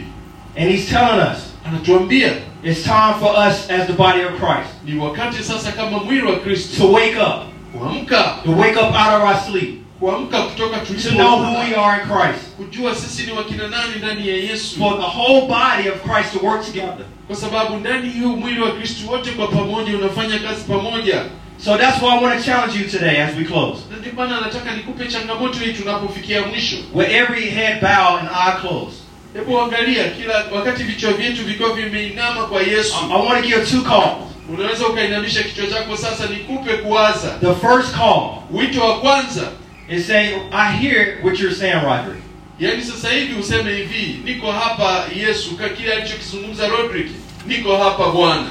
[0.58, 2.32] And he's telling us anatuambia
[2.64, 6.36] it's time for us as the body of Christ ni wakati sasa kama mwili wa
[6.40, 7.44] kristo to wake up,
[7.80, 12.02] kuamka to wake up out of our sleep, kuamka kutoka to know who we are
[12.02, 14.76] in Christ, kujua sisi ni wakina nani ndani ya yesu.
[14.80, 17.06] For the whole body of Christ to work together.
[17.28, 21.24] kwa sababu ndani hiyo mwili wa kristo wote kwa pamoja unafanya kazi pamoja.
[21.58, 23.80] So that's why I want to challenge you today as we close.
[23.92, 26.76] na ndio maana nataka nikupe changamoto hii tunapofikia mwisho.
[26.94, 29.00] With every head bowed and eye closed.
[29.34, 32.96] hebu angalia kila wakati vichwa vyetu vikiwa vimeinama kwa yesu.
[33.02, 34.18] I, I want to give two calls.
[34.50, 37.30] unaweza ukainamisha kichwa chako sasa nikupe kuwaza.
[37.42, 38.22] The first call.
[38.52, 39.42] Wito wa kwanza
[39.90, 42.22] is saying, I hear what you're saying, Rodrick.
[42.60, 47.08] yaani sasa hivi useme hivi niko hapa yesu ka kile alichokizungumza rodrick
[47.48, 48.48] niko hapa bwana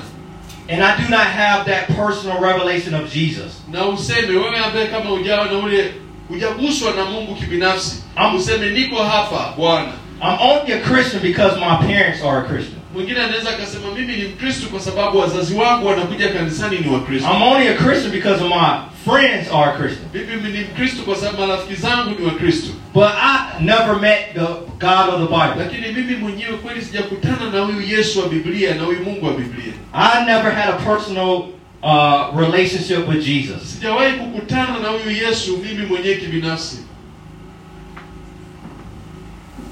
[0.68, 3.52] And I do not have that personal revelation of Jesus.
[3.72, 5.94] na useme wewe ambaye kama ujawa na ule
[6.28, 8.02] hujaguswa na mungu kibinafsi
[8.36, 12.78] useme niko hapa bwana I'm only a Christian because my parents are a Christian.
[12.94, 17.42] mwingine anaweza akasema mimi ni mkristo kwa sababu wazazi wangu wanakuja kanisani ni wakristo I'm
[17.42, 20.08] only a Christian because of my friends are Christian.
[20.14, 24.46] mimi ni mkristo kwa sababu marafiki zangu ni wakristo But I never met the
[24.78, 25.64] God of the Bible.
[25.64, 29.72] lakini mimi mwenyewe kweli sijakutana na huyu yesu wa biblia na huyu mungu wa biblia
[29.92, 31.42] I never had a personal
[31.82, 33.74] uh, relationship with Jesus.
[33.74, 36.78] sijawahi kukutana na huyu yesu mimi mwenyewe kibinafsi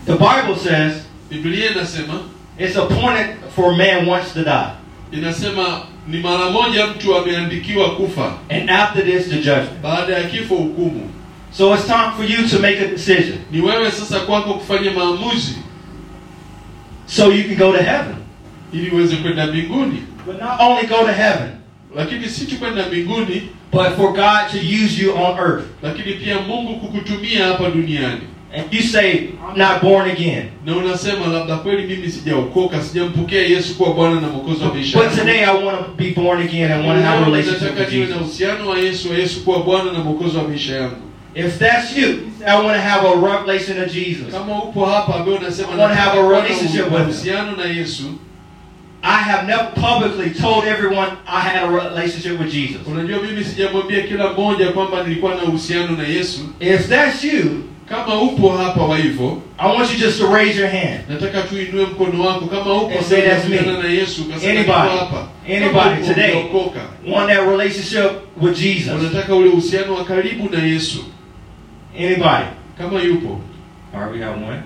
[0.07, 0.93] The Bible says
[1.31, 2.21] biblia inasema
[2.59, 4.73] it's appointed for man once to die,
[5.13, 8.33] inasema ni mara moja mtu ameandikiwa kufa.
[8.49, 9.81] And after this, the judgment.
[9.83, 11.11] baada ya kifo hukumu.
[11.53, 13.39] So it's time for you to make a decision.
[13.51, 15.55] Ni wewe sasa kwako kufanya maamuzi.
[17.07, 18.17] So you can go to heaven.
[18.73, 20.03] ili uweze kwenda mbinguni.
[20.27, 21.51] But not only go to heaven,
[21.97, 23.43] lakini si tu kwenda mbinguni.
[23.73, 25.65] but for God to use you on earth.
[25.83, 28.21] lakini pia mungu kukutumia hapa duniani
[28.55, 30.49] And you say, I'm not born again.
[30.67, 35.19] na unasema labda kweli mimi sijaokoka sijampokea yesu kuwa bwana na mwokozi wa maisha But
[35.19, 38.17] today I want to be born again and want to have a relationship with Jesus.
[38.17, 40.97] uhusiano wa yesu wa yesu kuwa bwana na mwokozi wa maisha yangu
[41.35, 42.09] If that's you,
[42.47, 44.33] I want to have a revelation of Jesus.
[44.33, 47.03] kama upo hapa ambaye unasema I wanna have a nataka kuwa na relationship with him.
[47.03, 48.05] uhusiano na yesu
[49.03, 52.81] I have never publicly told everyone I had a relationship with Jesus.
[52.87, 57.45] unajua mimi sijamwambia kila mmoja kwamba nilikuwa na uhusiano na yesu If that's you,
[57.93, 61.01] kama upo hapa wa hivyo I want you just to raise your hand.
[61.09, 64.71] nataka tuinue mkono wako kama upo And say, "That's me." na yesu Anybody.
[64.99, 66.35] hapa Anybody today.
[67.07, 68.93] Want that relationship with Jesus?
[69.01, 71.05] unataka ule uhusiano wa karibu na yesu
[71.99, 72.45] Anybody?
[72.79, 73.41] kama yupo
[73.95, 74.63] All right, we have one.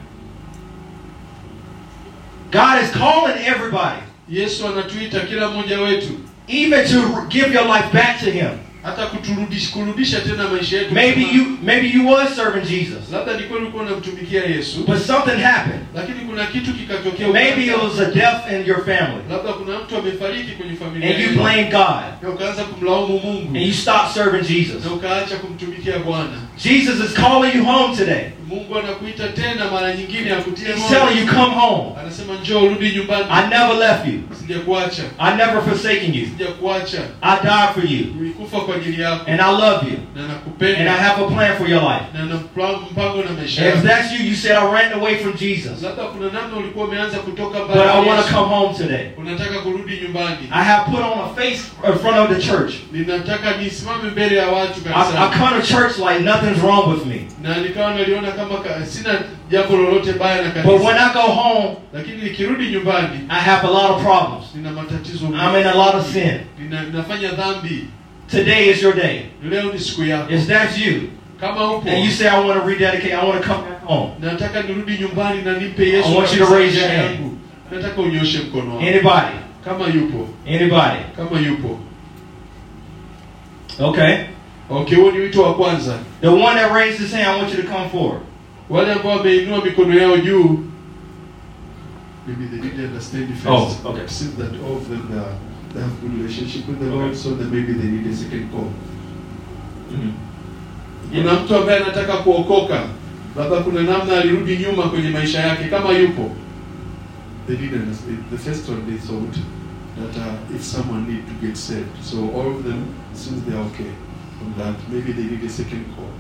[2.53, 6.09] God is calling everybody, yesu anatuita kila mmoja wetu
[6.49, 8.51] even to give your life back to Him.
[8.87, 13.43] Hata kuturudisha kurudisha tena maisha yetu Maybe you, maybe you was serving Jesus, labda ni
[13.43, 14.85] kweli ulikuwa unamtumikia yesu.
[14.87, 15.81] But something happened.
[15.95, 19.97] lakini kuna kitu kikatokea Maybe it was a death in your family, labda kuna mtu
[19.97, 23.49] amefariki kwenye familia and you blame God, na ukaanza kumlaumu mungu.
[23.57, 24.85] And you stopped serving Jesus.
[24.85, 26.39] na ukaacha kumtumikia bwana.
[26.65, 28.25] Jesus is calling you home today.
[28.49, 32.01] mungu anakuita tena mara nyingine akutie He's telling you, come home.
[32.01, 33.25] anasema njoo rudi nyumbani.
[33.31, 34.21] I never left you.
[34.41, 35.03] sijakuacha.
[35.19, 36.27] I never forsaken you.
[36.27, 36.99] sijakuacha.
[37.23, 38.76] I died for you, nilikufa kwa
[39.27, 42.07] and I love you, and I have a plan for your life.
[42.15, 45.17] na na mpa- mpango na maisha And if that's you, you said I ran away
[45.19, 45.81] from Jesus,
[46.13, 49.11] kuna namna ulikuwa umeanza kutoka but I want to come home today.
[49.63, 49.97] kurudi
[50.53, 52.75] I have put on a face in front of the church.
[54.13, 57.27] mbele ya watu I, I come to church like nothing's wrong with me.
[57.43, 61.77] na nikawa naliona kama ka, sina jambo lolote baya na But when I go home,
[61.93, 64.55] lakini nikirudi nyumbani I have a lot of problems.
[64.55, 66.41] nina matatizo I'm in a lot of sin.
[66.59, 66.83] nina,
[67.33, 67.85] dhambi
[68.29, 69.27] Today is your day.
[69.43, 71.11] leo ni siku yako If that's you,
[71.41, 74.11] kama upo and you say I want to rededicate, I want to come back home.
[74.21, 77.11] nataka nirudi nyumbani na nimpe I want you to raise your hand.
[77.15, 77.37] yangu
[77.71, 79.37] nataka unyoshe mkono wako Anybody?
[79.65, 80.99] kama yupo Anybody?
[81.17, 81.79] kama yupo
[83.81, 84.17] Okay.
[84.71, 87.63] okay huo ni wito wa kwanza The one that raised his hand, I want you
[87.63, 88.21] to come forward.
[88.71, 90.59] wale ambao wameinua mikono yao juu
[92.27, 94.07] maybe they didn't understand the oh, first Oh, okay.
[94.09, 95.35] since that all of them they, are,
[95.77, 98.71] they have good relationship with the Lord so that maybe they need a second call
[101.15, 102.83] kuna mtu ambaye anataka kuokoka
[103.37, 106.31] labda kuna namna alirudi nyuma kwenye maisha yake kama yupo
[107.47, 108.19] they didn't understand.
[108.31, 109.35] the first one they thought
[109.99, 113.91] that uh, if someone need to get saved so all of them since they're okay
[114.39, 116.11] from that maybe they need a second call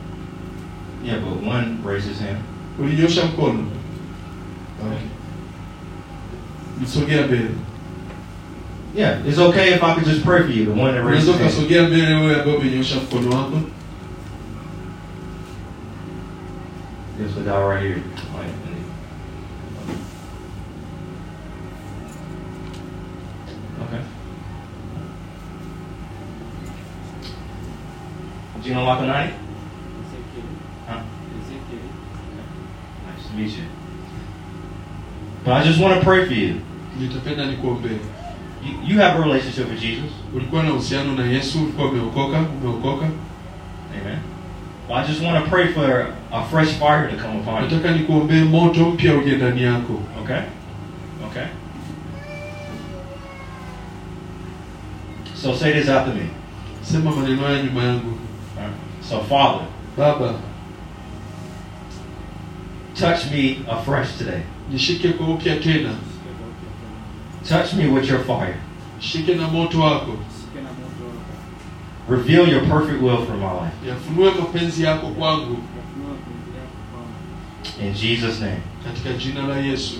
[1.04, 2.38] Yeah, but one raised his hand.
[2.78, 3.64] ulinyosha mkono
[4.86, 5.06] okay.
[6.82, 7.50] msogea mbele
[8.94, 11.44] Yeah, it's okay if I could just pray for you, the one that raised unaweza
[11.44, 11.66] his hand.
[11.66, 13.60] ukasogea mbele wewe ambaye umenyosha mkono wako
[17.18, 17.94] There's the guy right here.
[17.94, 18.52] Right.
[23.82, 24.00] Okay.
[28.62, 29.32] Gino Lacanani?
[30.88, 31.02] Huh?
[33.06, 33.64] Nice to meet you.
[35.44, 36.60] But I just want to pray for you.
[38.64, 40.10] You, you have a relationship with Jesus.
[40.34, 43.06] ulikuwa na uhusiano na yesu ulikuwa umeokoka umeokoka
[44.02, 44.18] Amen.
[44.88, 47.60] Well, I just want to pray for a fresh fire to come upon you.
[47.70, 50.40] nataka nikuombee moto mpya uje ndani yako Okay?
[51.30, 51.46] Okay?
[55.34, 56.26] So say this after me.
[56.82, 58.18] sema maneno haya nyuma yangu
[59.08, 60.34] So, Father, baba
[62.94, 64.40] touch me afresh today.
[64.72, 65.90] nishike kwa upya tena
[67.48, 68.56] Touch me with your fire.
[69.00, 70.12] shike na moto wako
[72.08, 73.74] Reveal your perfect will for my life.
[73.88, 75.56] yafunue mapenzi yako kwangu
[77.82, 78.60] In Jesus' name.
[78.84, 79.94] katika jina la yesu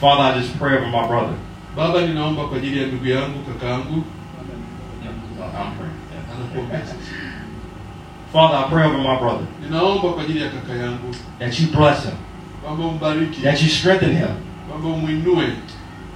[0.00, 1.34] Father, I just pray over my brother.
[1.76, 4.02] baba ninaomba kwa ajili ya ndugu yangu kaka yangu
[5.38, 5.98] I'm praying.
[6.36, 6.88] anakuombea Yeah.
[6.88, 6.98] sasa
[8.32, 12.02] Father, I pray over my brother ninaomba kwa ajili ya kaka yangu that you bless
[12.02, 12.14] him,
[12.64, 14.28] kwamba umbariki that you strengthen him,
[14.68, 15.48] kwamba umwinue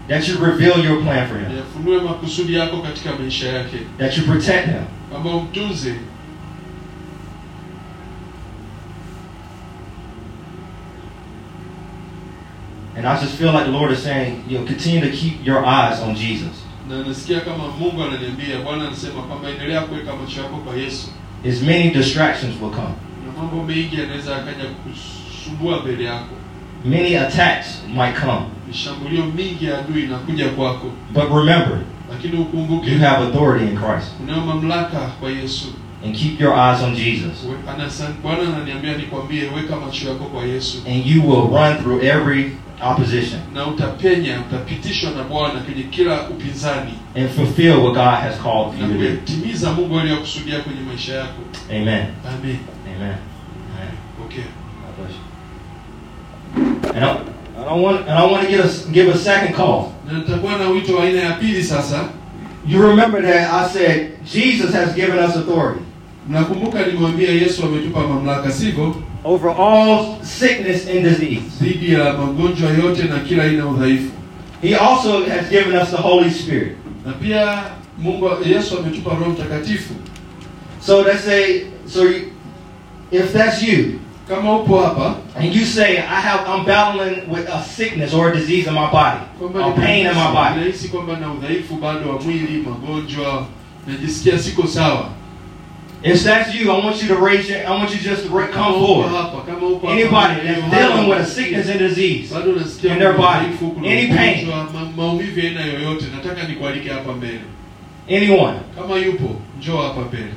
[0.08, 4.24] that you reveal your plan for him, yafunue makusudi yako katika maisha yake that you
[4.24, 4.84] protect him,
[12.94, 15.64] And I just feel like the Lord is saying, you know, continue to keep your
[15.64, 16.62] eyes on Jesus.
[16.88, 21.08] na nasikia kama mungu ananiambia bwana anasema kwamba endelea kuweka macho yako kwa yesu
[21.48, 22.94] As many distractions will come.
[23.26, 26.34] na mambo mengi yanaweza akaja kusumbua mbele yako
[26.84, 28.46] Many attacks might come.
[28.72, 31.78] Mishambulio mingi ya adui inakuja kwako But remember,
[32.10, 32.46] lakini
[32.92, 34.12] you have authority in Christ.
[34.22, 35.66] unayo mamlaka kwa Yesu.
[36.04, 37.46] And keep your eyes on Jesus.
[38.22, 42.52] Bwana ananiambia nikwambie, weka macho yako kwa Yesu And you will run through every
[42.90, 48.80] opposition na utapenya, utapitishwa na Bwana kwenye kila upinzani and fulfill what God has called
[48.80, 49.72] you to do.
[49.72, 51.40] Mungu aliyokusudia kwenye maisha yako.
[51.70, 52.06] Amen.
[52.26, 52.58] Amen.
[52.96, 53.16] Amen.
[53.74, 53.92] Amen.
[54.26, 54.44] Okay.
[54.82, 55.22] God bless you.
[56.94, 57.31] And I,
[57.62, 59.92] I don't want and I want to get a, give a second call.
[60.06, 62.08] Na nitakuwa na wito wa aina ya pili sasa.
[62.66, 65.80] You remember that I said Jesus has given us authority
[66.28, 68.94] Mnakumbuka nimwambia Yesu ametupa mamlaka, sivyo?
[69.24, 71.42] over all sickness and disease.
[71.60, 74.10] Dhidi ya magonjwa yote na kila aina udhaifu.
[74.62, 76.76] He also has given us the Holy Spirit.
[77.06, 77.62] Na pia
[77.98, 79.94] Mungu Yesu ametupa Roho Mtakatifu.
[80.80, 82.32] So let's say so you,
[83.10, 83.98] if that's you
[84.36, 88.34] Kama upo hapa and you say I have I'm battling with a sickness or a
[88.34, 90.60] disease in my body, or pain in my body.
[90.60, 93.46] nahisi kwamba na udhaifu bado wa mwili, magonjwa,
[93.86, 95.08] najisikia siko sawa.
[96.04, 98.50] If that's you, I want you to raise your I want you just to come
[98.52, 99.12] forward.
[99.12, 102.32] hapa, kama upo hapa, Anybody that's dealing with a sickness and disease.
[102.32, 103.46] in their body,
[103.84, 104.48] any pain.
[104.48, 107.40] ugonjwa, ma, maumivu ya aina yoyote, nataka nikualike hapa mbele.
[108.08, 110.32] Anyone Kama yupo, njoo hapa mbele.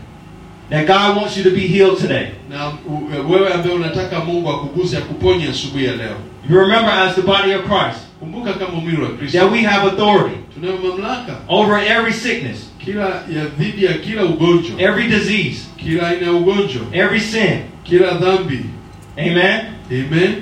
[0.70, 2.28] That God wants you to be healed today.
[2.50, 6.16] Na u- wewe ambaye unataka Mungu akuguse akuponye asubuhi ya leo,
[6.50, 10.36] You remember as the body of Christ kumbuka kama mwili wa that we have authority
[10.54, 16.26] tunayo mamlaka over every sickness, kila ya dhidi ya kila ugonjwa, every disease, kila aina
[16.26, 17.60] ya ugonjwa, every sin.
[17.84, 18.66] kila dhambi.
[19.18, 19.62] Amen.
[19.92, 20.42] Amen.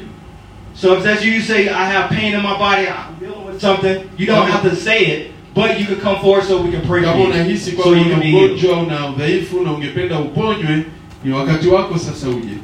[0.76, 3.62] So if that's you, you say, I have pain in my body, I'm dealing with
[3.62, 4.10] something.
[4.18, 7.01] You don't have to say it, but you can come forward so we can pray
[7.04, 7.78] Kama for unahisi you.
[7.78, 8.51] So kwamba you can be healed.
[8.51, 10.84] ugonjwa, una udhaifu na ungependa uponywe,
[11.24, 12.58] ni wakati wako sasa uje.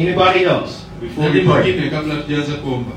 [0.00, 0.84] Anybody else?
[1.00, 1.44] Before we pray.
[1.44, 2.90] mwingine eh, kabla tujaanza kuomba?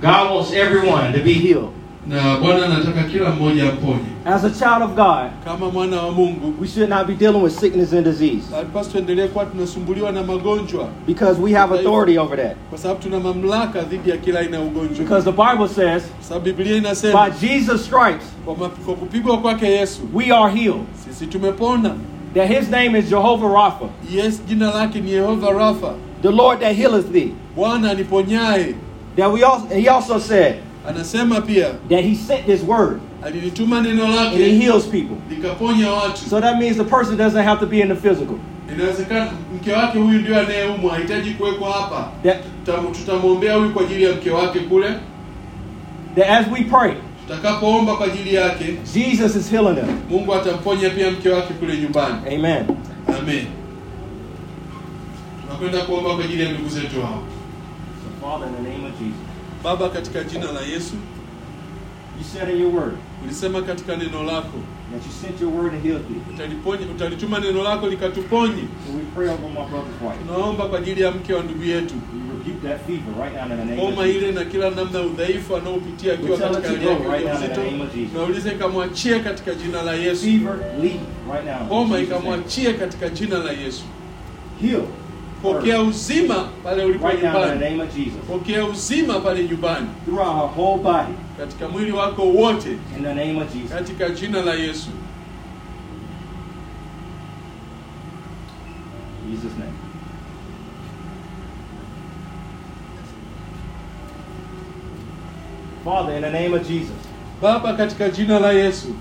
[0.00, 1.68] God wants everyone to be healed.
[2.06, 3.98] Na Bwana anataka kila mmoja aponye.
[4.24, 7.52] As a child of God, Kama mwana wa Mungu, we should not be dealing with
[7.60, 12.56] sickness and disease alipaswa tuendelee kuwa tunasumbuliwa na magonjwa because we have authority over that.
[12.70, 14.98] kwa sababu tuna mamlaka dhidi ya kila aina ya ugonjwa.
[14.98, 19.38] Because the Bible says, Kwa sababu Biblia inasema by Jesus' stripes, kwa, ma- kwa kupigwa
[19.38, 20.84] kwake Yesu we are healed.
[22.34, 26.74] That his name is Jehovah Rapha, Yes, jina lake ni Yehova Rafa, the Lord that
[26.76, 27.34] healeth thee.
[27.56, 28.74] Bwana aniponyaye.
[29.16, 34.34] That we also, he also said Anasema pia that he sent this word neno and
[34.36, 35.16] he heals people.
[35.30, 36.18] likaponya watu.
[36.28, 38.38] So that means the person doesn't have to be in the physical.
[38.74, 42.08] Inawezekana mke wake huyu ndio anayeumwa, hahitaji kuwekwa hapa.
[42.24, 42.36] That,
[42.92, 44.88] Tutamwombea huyu kwa ajili ya mke wake kule.
[46.16, 46.92] that as we pray,
[47.26, 49.86] Tutakapoomba kwa ajili yake, Jesus is healing them.
[50.10, 52.16] Mungu atamponya pia mke wake kule nyumbani.
[52.34, 52.64] Amen.
[53.18, 53.46] Amen.
[55.58, 57.22] Tunakwenda kuomba kwa ajili ya ndugu zetu hao.
[58.02, 59.18] So Father, in the name of Jesus,
[59.64, 60.94] Baba, katika jina la Yesu,
[62.18, 62.92] you said in your word
[63.24, 64.58] ulisema katika neno lako
[64.92, 66.34] that you sent your word and healed thee.
[66.34, 68.62] utaliponya, utalituma neno lako likatuponye.
[68.86, 70.18] So we pray over my brother's wife.
[70.26, 73.48] Tunaomba kwa ajili ya mke wa ndugu yetu, We rebuke that fever right now in
[73.50, 77.26] the name of homa ile na kila namna ya udhaifu anaopitia akiwa katika hali yake
[77.26, 77.60] ya uzito.
[77.60, 81.00] of Naulize ikamwachie katika jina la Yesu, Fever, leave
[81.32, 81.60] right now.
[81.62, 83.82] in homa ikamwachie katika jina la Yesu.
[84.62, 84.82] Heal.
[85.42, 88.20] Pokea uzima pale ulipo Right now in the nyumbani, name of Jesus.
[88.28, 91.12] pokea uzima pale nyumbani, Throughout her whole body.
[91.38, 93.70] katika mwili wako wote, In the name of Jesus.
[93.70, 94.90] katika jina la Yesu.
[99.30, 99.72] Jesus' name.
[105.84, 106.96] Father, in the name of Jesus,
[107.40, 108.94] Baba, katika jina la Yesu,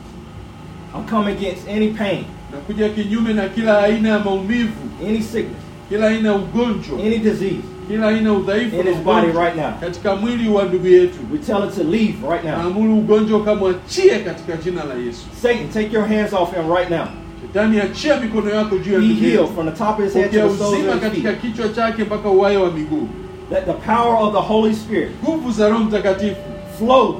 [0.93, 6.07] I'm coming against any pain, nakuja kinyume na kila aina ya maumivu, any sickness, kila
[6.07, 9.71] aina ya ugonjwa, um any disease kila aina udhaifu in his body right now.
[9.81, 11.17] katika mwili wa ndugu yetu.
[11.31, 12.57] We tell it to leave right now.
[12.57, 15.25] Naamuru ugonjwa ukamwachie katika jina la Yesu.
[15.41, 17.05] Satan, take your hands off him right now.
[17.41, 19.37] Shetani, achia mikono yako juu ya Be ndugu yetu.
[19.37, 21.29] healed from the top of his head to Pokea the soles uzima of his katika
[21.31, 21.41] feet.
[21.41, 23.07] kichwa chake mpaka uwayo wa miguu.
[23.51, 26.35] Let the power of the Holy Spirit Nguvu za Roho Mtakatifu
[26.77, 27.15] flow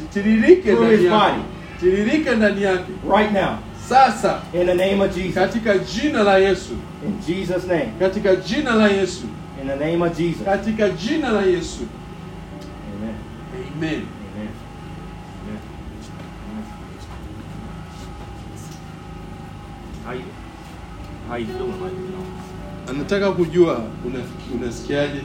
[0.00, 1.42] zitiririke Through ndani his yake, body.
[1.80, 2.84] tiririke ndani yake
[3.16, 3.50] right now
[3.94, 5.34] sasa, in the name of Jesus.
[5.34, 6.74] katika jina la Yesu,
[7.06, 7.92] In Jesus' name.
[7.98, 9.26] katika jina la Yesu,
[9.60, 10.44] In the name of Jesus.
[10.44, 11.80] katika jina la Yesu.
[12.94, 13.14] Amen.
[13.76, 14.06] Amen.
[14.36, 14.48] Amen.
[20.04, 20.24] How you,
[21.28, 22.26] how you like, you know?
[22.88, 23.84] Anataka kujua
[24.54, 25.22] unasikiaje?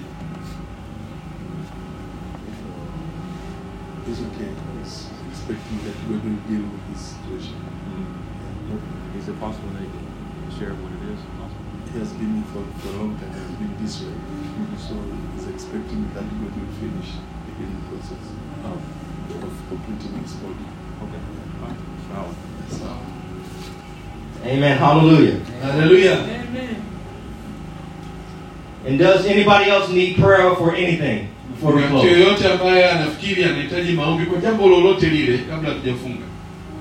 [4.08, 4.50] It's okay.
[4.84, 6.85] He's expecting that God will deal with this situation.
[9.26, 10.06] Is it possible they can
[10.54, 11.18] share what it is?
[11.90, 14.14] He has been for, for a long time, he has been this way.
[14.78, 14.94] So
[15.34, 18.22] he's expecting that God will finish the healing process
[18.70, 18.78] of,
[19.42, 20.70] of completing his body.
[21.10, 21.18] Okay.
[21.58, 21.82] All right.
[22.14, 22.30] Now,
[22.70, 23.02] That's how.
[24.46, 24.78] Amen.
[24.78, 25.40] Hallelujah.
[25.58, 26.22] Hallelujah.
[26.22, 26.86] Amen.
[28.86, 32.04] And does anybody else need prayer for anything before we close?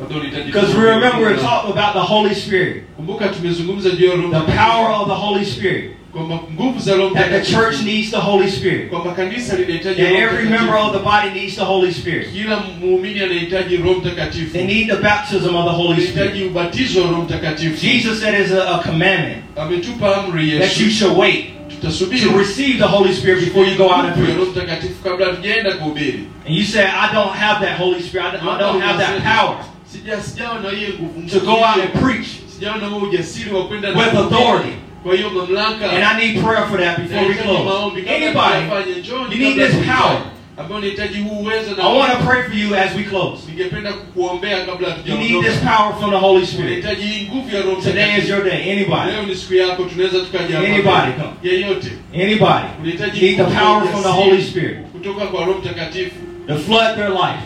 [0.00, 0.44] Yoyote ambaye anafikiri anahitaji maombi kwa jambo lolote lile kabla hatujafunga?
[0.44, 4.14] Labda unahitaji Because we remember we're talking about the Holy Spirit, Kumbuka tumezungumza juu ya
[4.14, 8.10] Roho the power of the Holy Spirit, kwamba nguvu za Roho that the church needs
[8.10, 11.92] the Holy Spirit, kwamba kanisa linahitaji that every member of the body needs the Holy
[11.92, 12.32] Spirit.
[12.32, 14.52] Kila muumini anahitaji Roho Mtakatifu.
[14.52, 16.18] They need the baptism of the Holy Spirit.
[16.18, 17.86] Anahitaji ubatizo wa Roho Mtakatifu.
[17.86, 21.46] Jesus said it's a, a commandment that you should wait
[21.80, 24.56] to receive the Holy Spirit before you go out and nguvu ya Roho preach.
[24.56, 26.20] Mtakatifu kabla hatujaenda kuhubiri.
[26.46, 28.26] And you say, I don't have that Holy Spirit.
[28.34, 29.56] I don't have that power
[29.94, 31.30] Sija sijawa na hiyo nguvu.
[31.30, 34.72] to go out and preach Sijawa na huo ujasiri wa kwenda with authority.
[35.02, 37.70] Kwa hiyo mamlaka And I need prayer for that before we close.
[38.16, 39.00] Anybody,
[39.32, 40.22] you need this power.
[40.56, 43.42] ambao unahitaji huu uwezo na I want to pray for you as we close.
[43.50, 46.66] ningependa kukuombea kabla You need this power from the Holy Spirit.
[46.84, 48.72] Unahitaji hii nguvu ya Roho Today is your day.
[48.72, 50.68] Anybody, Leo ni siku yako, tunaweza tukaja hapa.
[50.68, 51.12] Anybody.
[51.42, 56.14] Yeyote anybody, unahitaji need the power from the Holy Spirit kutoka kwa Roho Mtakatifu.
[56.48, 57.42] to flood their life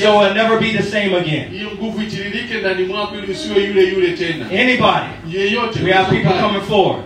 [0.00, 1.50] So it'll never be the same again.
[1.50, 4.46] hiyo nguvu itiririke ndani mwako ili usiwe yule yule tena.
[4.46, 7.02] Anybody, we have people coming forward.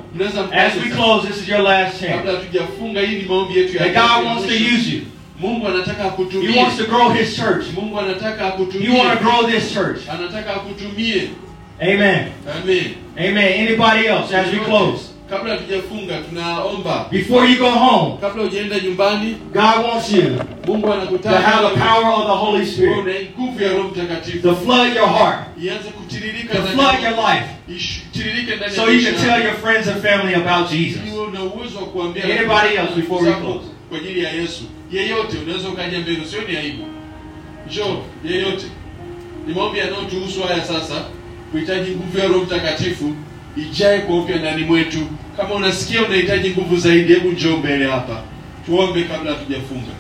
[0.52, 2.30] As we close, this is your last chance.
[2.30, 5.02] hatujafunga, hii ni maombi yetu ya That God wants to use you.
[5.40, 7.64] Mungu anataka He wants to grow His church.
[7.74, 10.00] Mungu anataka He want to grow this church.
[10.08, 11.30] Anataka akutumie.
[11.82, 12.32] Amen.
[12.62, 12.94] Amen.
[13.18, 13.68] Amen.
[13.68, 15.15] Anybody else as we close?
[15.30, 20.22] Kabla hatujafunga, tunaomba Before you go home, kabla hujaenda nyumbani, God wants you
[20.66, 24.54] Mungu to have the power of the Holy Spirit una nguvu ya Roho Mtakatifu to
[24.56, 27.46] flood your heart, ianze kutiririka to flood your life,
[28.56, 31.02] ndani so you can tell your friends and family about Jesus.
[31.28, 33.66] Una uwezo wa kuambia Anybody else before we close?
[33.88, 34.64] kwa ajili ya Yesu.
[34.92, 36.84] Yeyote unaweza ukaja mbele, sio ni aibu.
[37.66, 38.66] Njoo yeyote.
[39.46, 40.94] Ni maombi yanayotuhusu haya sasa.
[41.52, 43.12] Kuhitaji nguvu ya Roho Mtakatifu
[43.56, 44.98] ijae kwa upya ndani mwetu.
[45.36, 48.22] Kama unasikia unahitaji nguvu zaidi, hebu njoo mbele hapa.
[48.66, 49.92] Tuombe kabla hatujafunga.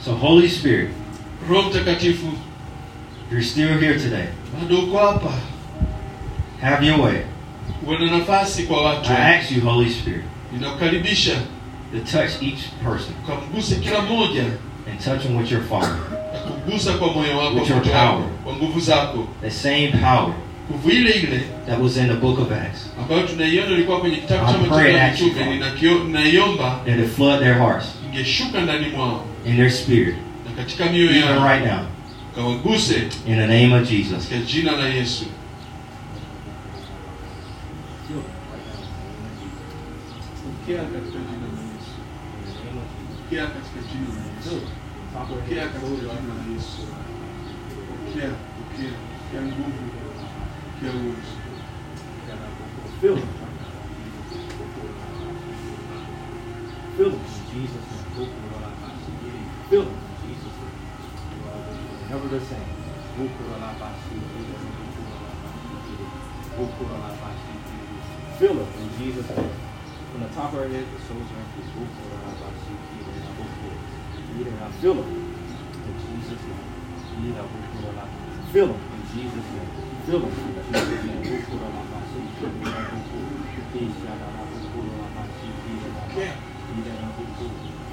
[0.00, 0.90] So, Holy Spirit,
[1.48, 2.32] Roho Mtakatifu,
[3.30, 4.28] you're still here today.
[4.60, 5.32] bado uko hapa.
[6.60, 7.22] Have your way.
[7.86, 9.10] Uwe na nafasi kwa watu.
[9.12, 11.34] I ask you, Holy Spirit, Ninakukaribisha
[11.92, 14.44] to touch each person kila mmoja
[14.90, 15.96] and touch them with your fire.
[16.86, 18.22] na kwa moyo wako, With your power.
[18.44, 19.26] kwa nguvu zako.
[19.42, 20.32] The same power
[20.70, 24.46] Nguvu ile ile that was in the book of Acts, ambayo tunaiona ilikuwa kwenye kitabu
[24.46, 25.20] I cha pray Matendo ya that
[25.82, 26.04] you Mitume.
[26.06, 30.14] Ninaiomba that it flood their hearts ingeshuka ndani mwao and their spirit,
[30.46, 31.80] na katika mioyo even right now,
[32.34, 32.94] kawaguse
[33.26, 34.28] in the name of Jesus.
[34.28, 35.24] katika jina la Yesu.
[40.44, 41.94] Pokea katika jina la Yesu.
[43.16, 43.63] Pokea katika jina la Yesu.
[45.28, 45.66] Pokea
[49.42, 49.72] nguvu,
[50.66, 51.34] pokea uwezo.
[53.00, 53.28] Fill them.
[56.96, 57.88] Fill them in Jesus'.
[59.70, 59.86] Fill
[60.22, 60.58] Jesus'
[62.10, 62.70] Never the same.
[68.38, 69.50] Them in Jesus' name.
[70.12, 72.33] From the top of our head, the soles.
[74.34, 76.66] Fill them in Jesus' name.
[78.52, 79.70] Fill them in Jesus' name.
[80.06, 81.22] Fill them in Jesus' name.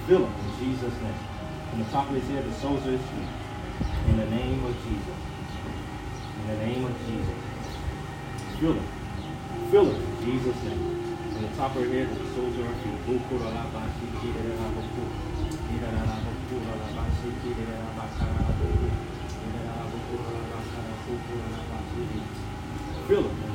[0.08, 1.20] Fill him in Jesus' name.
[1.70, 3.30] From the top of his head, the soles of his feet.
[4.10, 5.18] In the name of Jesus.
[6.42, 7.40] In the name of Jesus.
[8.60, 8.88] Fill him.
[9.70, 10.82] Fill him in Jesus' name.
[11.34, 12.92] From the top of her head, to the soles of her feet.
[17.22, 17.36] Fill in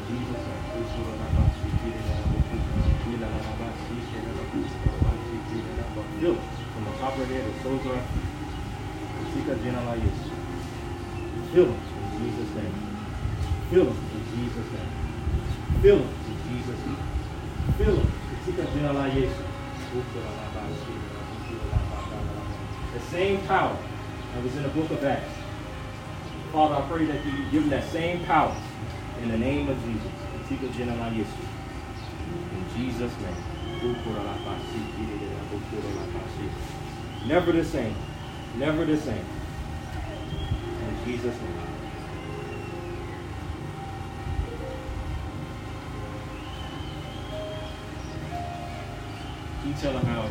[0.06, 0.62] Jesus' name.
[6.20, 6.42] Fill them
[6.74, 7.52] from the top of head the
[9.16, 9.22] in
[12.22, 12.74] Jesus' name.
[13.72, 13.92] Fill in
[14.36, 14.90] Jesus' name.
[15.84, 16.00] In
[16.48, 16.82] Jesus'
[20.14, 20.55] name.
[22.96, 23.76] The same power
[24.32, 25.30] that was in the book of Acts.
[26.50, 28.56] Father, I pray that you give them that same power
[29.22, 30.10] in the name of Jesus.
[32.52, 33.36] In Jesus' name.
[37.26, 37.94] Never the same.
[38.56, 39.26] Never the same.
[40.88, 41.60] In Jesus' name.
[49.66, 50.30] You tell them how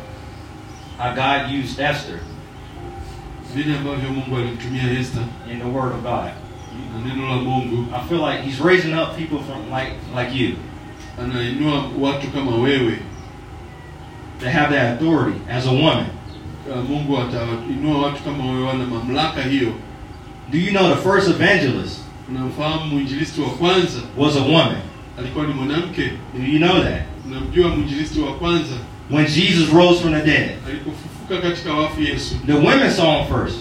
[0.96, 2.20] How God used Esther
[3.56, 5.20] vile ambavyo mungu alimtumia esta
[5.52, 6.30] in the Word of God.
[6.92, 7.86] na neno la mungu.
[7.94, 10.56] I feel like He's raising up people from like like you.
[11.22, 12.98] Anainua watu kama wewe.
[14.40, 16.06] To have that authority as a woman.
[16.70, 19.72] Uh, mungu atainua watu kama wewe wana mamlaka hiyo.
[20.52, 23.98] Do you know the first evangelist unamfahamu mwinjilisti wa kwanza?
[24.16, 24.76] was a woman?
[25.18, 26.10] alikuwa ni mwanamke.
[26.38, 27.02] Do you know that?
[27.26, 28.74] unamjua mwinjilisti wa kwanza?
[29.10, 31.06] When Jesus rose from the dead, alipofufuka.
[31.06, 33.56] katika wafu yesu the women saw him first,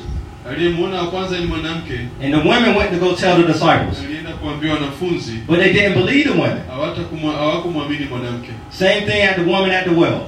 [0.49, 1.99] aliyemwona kwanza ni mwanamke.
[2.23, 5.31] And the women went to go tell the disciples, alienda kuambia wanafunzi.
[5.47, 6.57] But they didn't believe the women.
[6.69, 8.49] hawatakumwa- hawakumwamini mwanamke.
[8.69, 10.19] Same thing at the woman at the well.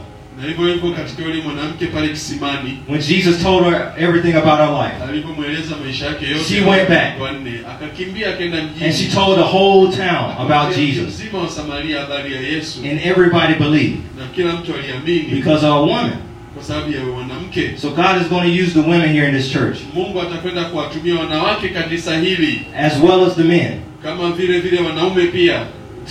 [0.42, 4.70] na hivyo hivyo katika yule mwanamke pale kisimani When Jesus told her everything about her
[4.70, 7.22] life, alipomweleza maisha yake yote She went back.
[7.22, 12.34] wanne akakimbia akaenda and she told the whole town about Jesus, mzima wa samaria habari
[12.34, 12.80] ya yesu.
[12.92, 13.98] And everybody believed.
[14.20, 15.36] Na kila mtu aliamini.
[15.36, 16.12] Because of a woman.
[16.58, 19.50] Kwa sababu ya mwanamke So God is going to use the women here in this
[19.52, 23.72] church, mungu atakwenda kuwatumia wanawake kanisa hili as well as the men,
[24.04, 25.60] kama vile vile wanaume pia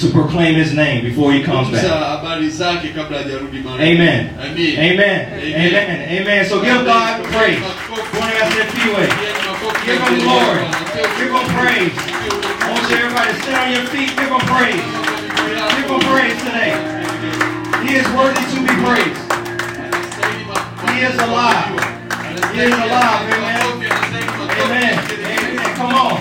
[0.00, 1.84] to proclaim His name before He comes back.
[1.86, 4.28] habari zake kabla hajarudi mara Amen.
[4.40, 4.78] Amen.
[4.78, 5.26] Amen.
[5.54, 6.20] Amen.
[6.20, 6.44] Amen.
[6.48, 7.60] So give God praise.
[8.12, 9.10] Pointing out their feet.
[9.86, 10.60] Give Him glory.
[11.18, 11.92] Give Him praise.
[12.60, 14.10] I want you everybody to stand on your feet.
[14.20, 14.84] Give Him praise.
[15.76, 16.72] Give Him praise today.
[17.86, 19.25] He is worthy to be praised.
[20.96, 21.76] He is alive.
[22.54, 23.28] He is alive.
[23.28, 23.92] Amen.
[24.64, 24.94] Amen.
[25.12, 25.76] Amen.
[25.76, 26.16] Come on.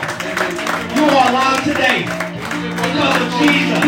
[0.98, 2.04] You are alive today.
[2.04, 3.84] Because of Jesus.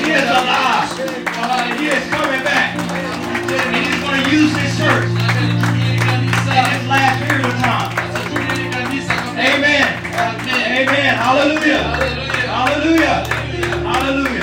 [0.00, 0.88] He is alive.
[1.36, 2.78] Uh, he is coming back.
[2.80, 7.92] And he's going to use his church in this last period of time.
[9.36, 9.84] Amen.
[10.80, 11.14] Amen.
[11.14, 11.82] Hallelujah.
[12.48, 13.16] Hallelujah.
[13.84, 14.37] Hallelujah.